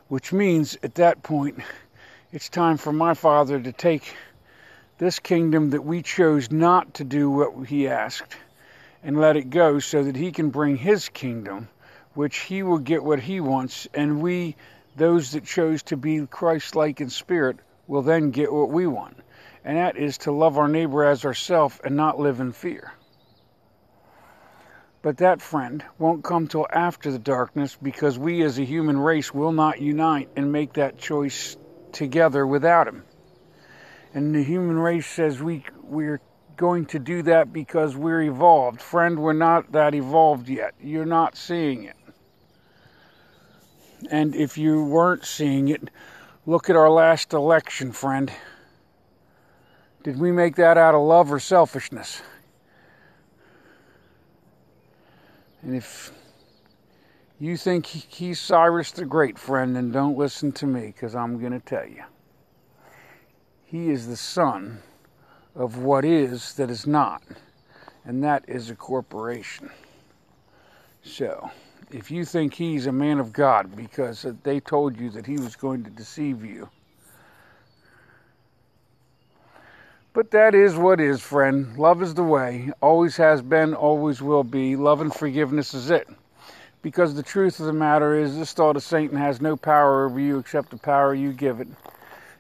which 0.08 0.32
means 0.32 0.78
at 0.82 0.96
that 0.96 1.24
point, 1.24 1.60
it's 2.32 2.48
time 2.48 2.78
for 2.78 2.94
my 2.94 3.14
Father 3.14 3.60
to 3.60 3.74
take 3.74 4.16
this 5.00 5.20
kingdom 5.20 5.70
that 5.70 5.84
we 5.84 6.02
chose 6.02 6.52
not 6.52 6.96
to 6.96 7.06
do 7.06 7.30
what 7.30 7.68
he 7.68 7.88
asked 7.88 8.36
and 9.02 9.18
let 9.18 9.38
it 9.38 9.50
go 9.50 9.80
so 9.80 10.04
that 10.04 10.16
he 10.18 10.34
can 10.34 10.50
bring 10.50 10.76
his 10.76 11.08
kingdom, 11.08 11.70
which 12.14 12.38
he 12.40 12.64
will 12.64 12.80
get 12.80 13.02
what 13.02 13.22
he 13.22 13.40
wants, 13.40 13.88
and 13.94 14.22
we, 14.22 14.58
those 14.98 15.32
that 15.32 15.46
chose 15.46 15.82
to 15.84 15.96
be 15.96 16.28
Christ 16.28 16.76
like 16.76 17.00
in 17.00 17.10
spirit, 17.10 17.58
will 17.88 18.02
then 18.02 18.32
get 18.32 18.52
what 18.52 18.70
we 18.70 18.88
want. 18.88 19.16
And 19.64 19.78
that 19.78 19.96
is 19.96 20.18
to 20.20 20.34
love 20.34 20.58
our 20.58 20.68
neighbor 20.68 21.06
as 21.06 21.24
ourselves 21.24 21.80
and 21.82 21.96
not 21.96 22.20
live 22.20 22.42
in 22.42 22.52
fear. 22.52 22.92
But 25.02 25.18
that 25.20 25.42
friend 25.42 25.82
won't 25.98 26.26
come 26.26 26.48
till 26.48 26.68
after 26.70 27.10
the 27.10 27.20
darkness 27.20 27.78
because 27.82 28.20
we 28.20 28.44
as 28.44 28.60
a 28.60 28.66
human 28.66 29.00
race 29.00 29.34
will 29.34 29.54
not 29.54 29.80
unite 29.80 30.28
and 30.36 30.52
make 30.52 30.74
that 30.74 30.98
choice 30.98 31.56
together 31.94 32.46
without 32.46 32.90
him. 32.90 33.04
And 34.14 34.34
the 34.34 34.44
human 34.44 34.80
race 34.80 35.08
says 35.08 35.42
we 35.42 35.64
we're 35.84 36.22
going 36.58 36.86
to 36.88 37.00
do 37.00 37.22
that 37.24 37.54
because 37.54 37.96
we're 37.96 38.24
evolved. 38.24 38.82
Friend, 38.82 39.18
we're 39.18 39.34
not 39.34 39.72
that 39.72 39.96
evolved 39.96 40.50
yet. 40.50 40.74
You're 40.82 41.06
not 41.06 41.38
seeing 41.38 41.84
it. 41.84 41.96
And 44.12 44.36
if 44.36 44.58
you 44.58 44.84
weren't 44.84 45.26
seeing 45.26 45.70
it, 45.70 45.90
look 46.46 46.70
at 46.70 46.76
our 46.76 46.90
last 46.90 47.34
election, 47.34 47.92
friend. 47.92 48.32
Did 50.04 50.20
we 50.20 50.32
make 50.32 50.56
that 50.56 50.78
out 50.78 50.96
of 50.96 51.02
love 51.02 51.32
or 51.32 51.40
selfishness? 51.40 52.22
And 55.62 55.76
if 55.76 56.12
you 57.40 57.58
think 57.58 57.86
he's 57.86 58.40
Cyrus 58.40 58.92
the 58.92 59.06
Great, 59.06 59.38
friend, 59.38 59.76
then 59.76 59.92
don't 59.92 60.18
listen 60.18 60.52
to 60.54 60.66
me 60.66 60.88
because 60.88 61.16
I'm 61.16 61.40
going 61.40 61.52
to 61.52 61.60
tell 61.60 61.86
you. 61.86 62.04
He 63.70 63.92
is 63.92 64.08
the 64.08 64.18
son 64.18 64.82
of 65.54 65.78
what 65.78 66.04
is 66.04 66.56
that 66.56 66.72
is 66.72 66.88
not, 66.88 67.22
and 68.04 68.24
that 68.24 68.44
is 68.48 68.72
a 68.72 68.76
corporation. 68.76 69.70
So, 71.04 71.52
if 71.92 72.10
you 72.10 72.26
think 72.26 72.56
he's 72.56 72.88
a 72.88 72.92
man 72.92 73.20
of 73.20 73.32
God 73.32 73.76
because 73.76 74.26
they 74.42 74.60
told 74.60 75.00
you 75.00 75.12
that 75.12 75.28
he 75.28 75.38
was 75.38 75.56
going 75.56 75.84
to 75.84 75.92
deceive 75.92 76.44
you, 76.44 76.68
but 80.14 80.32
that 80.32 80.56
is 80.56 80.76
what 80.76 81.00
is, 81.00 81.22
friend. 81.22 81.78
Love 81.78 82.02
is 82.02 82.16
the 82.16 82.24
way, 82.24 82.72
always 82.82 83.18
has 83.18 83.44
been, 83.44 83.76
always 83.76 84.20
will 84.20 84.44
be. 84.44 84.76
Love 84.78 85.02
and 85.02 85.14
forgiveness 85.14 85.76
is 85.76 85.92
it. 85.92 86.08
Because 86.82 87.14
the 87.14 87.22
truth 87.22 87.60
of 87.60 87.68
the 87.68 87.74
matter 87.74 88.16
is, 88.16 88.36
this 88.36 88.52
thought 88.54 88.78
of 88.78 88.82
Satan 88.82 89.16
has 89.16 89.42
no 89.42 89.56
power 89.56 90.08
over 90.08 90.20
you 90.20 90.40
except 90.40 90.72
the 90.72 90.78
power 90.78 91.14
you 91.14 91.34
give 91.34 91.60
it. 91.60 91.68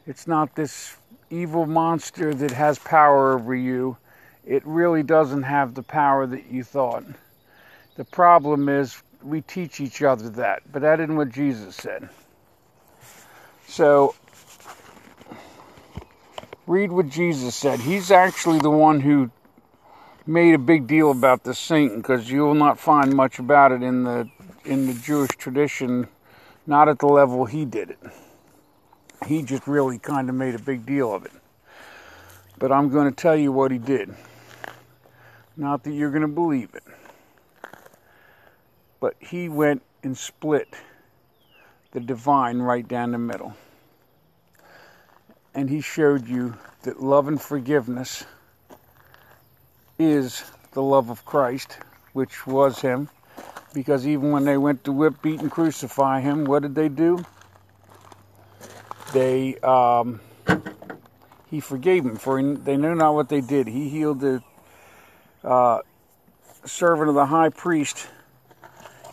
It's 0.08 0.26
not 0.26 0.56
this 0.56 0.96
evil 1.30 1.66
monster 1.66 2.34
that 2.34 2.52
has 2.52 2.80
power 2.80 3.34
over 3.34 3.56
you, 3.56 3.98
it 4.46 4.66
really 4.66 5.04
doesn't 5.04 5.44
have 5.44 5.76
the 5.76 5.84
power 5.84 6.26
that 6.26 6.52
you 6.52 6.64
thought. 6.64 7.04
The 7.96 8.06
problem 8.06 8.70
is 8.70 9.02
we 9.22 9.42
teach 9.42 9.80
each 9.80 10.02
other 10.02 10.30
that, 10.30 10.64
but 10.72 10.82
that 10.82 11.00
isn't 11.00 11.16
what 11.16 11.30
Jesus 11.30 11.76
said. 11.76 12.10
So, 13.68 14.16
read 16.66 16.92
what 16.92 17.10
Jesus 17.10 17.56
said. 17.56 17.80
He's 17.80 18.10
actually 18.12 18.60
the 18.60 18.72
one 18.72 19.02
who 19.02 19.30
made 20.26 20.56
a 20.56 20.60
big 20.60 20.88
deal 20.88 21.12
about 21.12 21.44
the 21.44 21.54
Satan 21.54 21.98
because 21.98 22.30
you 22.32 22.42
will 22.42 22.56
not 22.56 22.80
find 22.80 23.16
much 23.16 23.40
about 23.40 23.72
it 23.72 23.84
in 23.84 24.04
the 24.04 24.30
in 24.66 24.88
the 24.88 24.94
Jewish 24.94 25.32
tradition, 25.38 26.08
not 26.68 26.90
at 26.90 27.00
the 27.00 27.08
level 27.08 27.46
he 27.46 27.66
did 27.66 27.90
it 27.92 28.00
he 29.28 29.42
just 29.44 29.68
really 29.68 30.00
kind 30.00 30.30
of 30.30 30.36
made 30.36 30.56
a 30.56 30.60
big 30.60 30.86
deal 30.86 31.14
of 31.14 31.26
it. 31.26 31.32
But 32.58 32.72
I'm 32.72 32.90
going 32.90 33.10
to 33.10 33.16
tell 33.16 33.36
you 33.36 33.52
what 33.52 33.72
he 33.72 33.78
did. 33.78 34.14
Not 35.56 35.84
that 35.84 35.92
you're 35.92 36.12
going 36.12 36.22
to 36.22 36.28
believe 36.28 36.74
it. 36.74 36.84
But 39.00 39.16
he 39.20 39.50
went 39.50 39.82
and 40.04 40.18
split 40.18 40.68
the 41.92 42.00
divine 42.00 42.60
right 42.60 42.88
down 42.88 43.12
the 43.12 43.18
middle. 43.18 43.54
And 45.56 45.70
he 45.70 45.82
showed 45.82 46.28
you 46.28 46.56
that 46.84 47.02
love 47.02 47.28
and 47.28 47.42
forgiveness 47.42 48.26
is 49.98 50.44
the 50.72 50.82
love 50.82 51.10
of 51.10 51.26
Christ, 51.26 51.78
which 52.14 52.46
was 52.46 52.80
him. 52.80 53.10
Because 53.74 54.08
even 54.08 54.32
when 54.32 54.46
they 54.46 54.58
went 54.58 54.84
to 54.86 54.92
whip, 54.92 55.22
beat, 55.22 55.42
and 55.42 55.52
crucify 55.52 56.22
him, 56.22 56.46
what 56.46 56.62
did 56.62 56.76
they 56.76 56.90
do? 56.90 57.24
They 59.14 59.58
um, 59.58 60.22
he 61.50 61.60
forgave 61.60 62.04
them 62.04 62.18
for 62.18 62.42
they 62.42 62.78
knew 62.78 62.96
not 62.96 63.14
what 63.14 63.30
they 63.30 63.42
did. 63.42 63.68
He 63.68 63.90
healed 63.90 64.20
the 64.20 64.42
uh, 65.44 65.80
servant 66.66 67.10
of 67.10 67.16
the 67.16 67.26
high 67.26 67.50
priest 67.50 68.08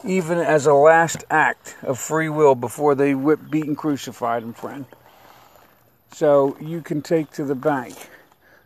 even 0.04 0.38
as 0.38 0.66
a 0.66 0.72
last 0.72 1.24
act 1.30 1.76
of 1.82 1.98
free 1.98 2.28
will 2.28 2.54
before 2.54 2.94
they 2.94 3.14
whipped, 3.14 3.50
beat, 3.50 3.66
and 3.66 3.76
crucified 3.76 4.42
him, 4.42 4.54
friend. 4.54 4.86
So 6.12 6.56
you 6.60 6.80
can 6.80 7.02
take 7.02 7.32
to 7.32 7.44
the 7.44 7.54
bank 7.54 7.94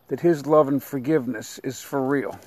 that 0.08 0.20
his 0.20 0.46
love 0.46 0.68
and 0.68 0.82
forgiveness 0.82 1.58
is 1.64 1.80
for 1.80 2.00
real. 2.00 2.38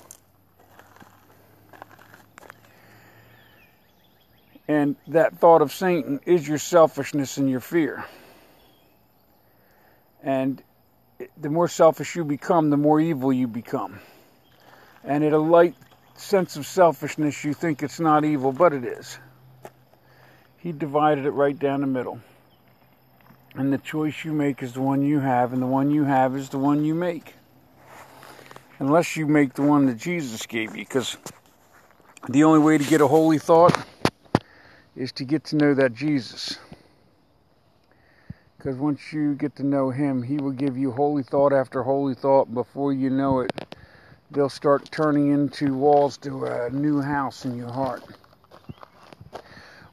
And 4.68 4.96
that 5.08 5.38
thought 5.38 5.60
of 5.60 5.72
Satan 5.72 6.20
is 6.24 6.46
your 6.46 6.58
selfishness 6.58 7.36
and 7.36 7.50
your 7.50 7.60
fear. 7.60 8.04
And 10.24 10.62
the 11.40 11.50
more 11.50 11.68
selfish 11.68 12.16
you 12.16 12.24
become, 12.24 12.70
the 12.70 12.78
more 12.78 12.98
evil 12.98 13.32
you 13.32 13.46
become. 13.46 14.00
And 15.04 15.22
at 15.22 15.34
a 15.34 15.38
light 15.38 15.74
sense 16.14 16.56
of 16.56 16.66
selfishness, 16.66 17.44
you 17.44 17.52
think 17.52 17.82
it's 17.82 18.00
not 18.00 18.24
evil, 18.24 18.50
but 18.50 18.72
it 18.72 18.84
is. 18.84 19.18
He 20.56 20.72
divided 20.72 21.26
it 21.26 21.32
right 21.32 21.58
down 21.58 21.82
the 21.82 21.86
middle. 21.86 22.20
And 23.54 23.70
the 23.70 23.78
choice 23.78 24.24
you 24.24 24.32
make 24.32 24.62
is 24.62 24.72
the 24.72 24.80
one 24.80 25.02
you 25.02 25.20
have, 25.20 25.52
and 25.52 25.60
the 25.60 25.66
one 25.66 25.90
you 25.90 26.04
have 26.04 26.34
is 26.34 26.48
the 26.48 26.58
one 26.58 26.84
you 26.84 26.94
make. 26.94 27.34
Unless 28.78 29.16
you 29.16 29.26
make 29.26 29.52
the 29.52 29.62
one 29.62 29.86
that 29.86 29.98
Jesus 29.98 30.46
gave 30.46 30.74
you, 30.74 30.84
because 30.84 31.18
the 32.30 32.44
only 32.44 32.60
way 32.60 32.78
to 32.78 32.84
get 32.84 33.02
a 33.02 33.06
holy 33.06 33.38
thought 33.38 33.76
is 34.96 35.12
to 35.12 35.24
get 35.24 35.44
to 35.44 35.56
know 35.56 35.74
that 35.74 35.92
Jesus. 35.92 36.58
Because 38.64 38.78
once 38.78 39.12
you 39.12 39.34
get 39.34 39.54
to 39.56 39.62
know 39.62 39.90
Him, 39.90 40.22
He 40.22 40.38
will 40.38 40.50
give 40.50 40.78
you 40.78 40.90
holy 40.90 41.22
thought 41.22 41.52
after 41.52 41.82
holy 41.82 42.14
thought. 42.14 42.54
Before 42.54 42.94
you 42.94 43.10
know 43.10 43.40
it, 43.40 43.76
they'll 44.30 44.48
start 44.48 44.90
turning 44.90 45.32
into 45.32 45.74
walls 45.74 46.16
to 46.18 46.46
a 46.46 46.70
new 46.70 47.02
house 47.02 47.44
in 47.44 47.58
your 47.58 47.70
heart. 47.70 48.02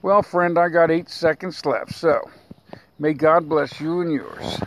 Well, 0.01 0.21
friend, 0.21 0.57
I 0.57 0.69
got 0.69 0.89
eight 0.89 1.10
seconds 1.10 1.65
left, 1.65 1.91
so 1.93 2.21
may 2.97 3.12
God 3.12 3.49
bless 3.49 3.81
you 3.81 3.99
and 3.99 4.13
yours. 4.13 4.62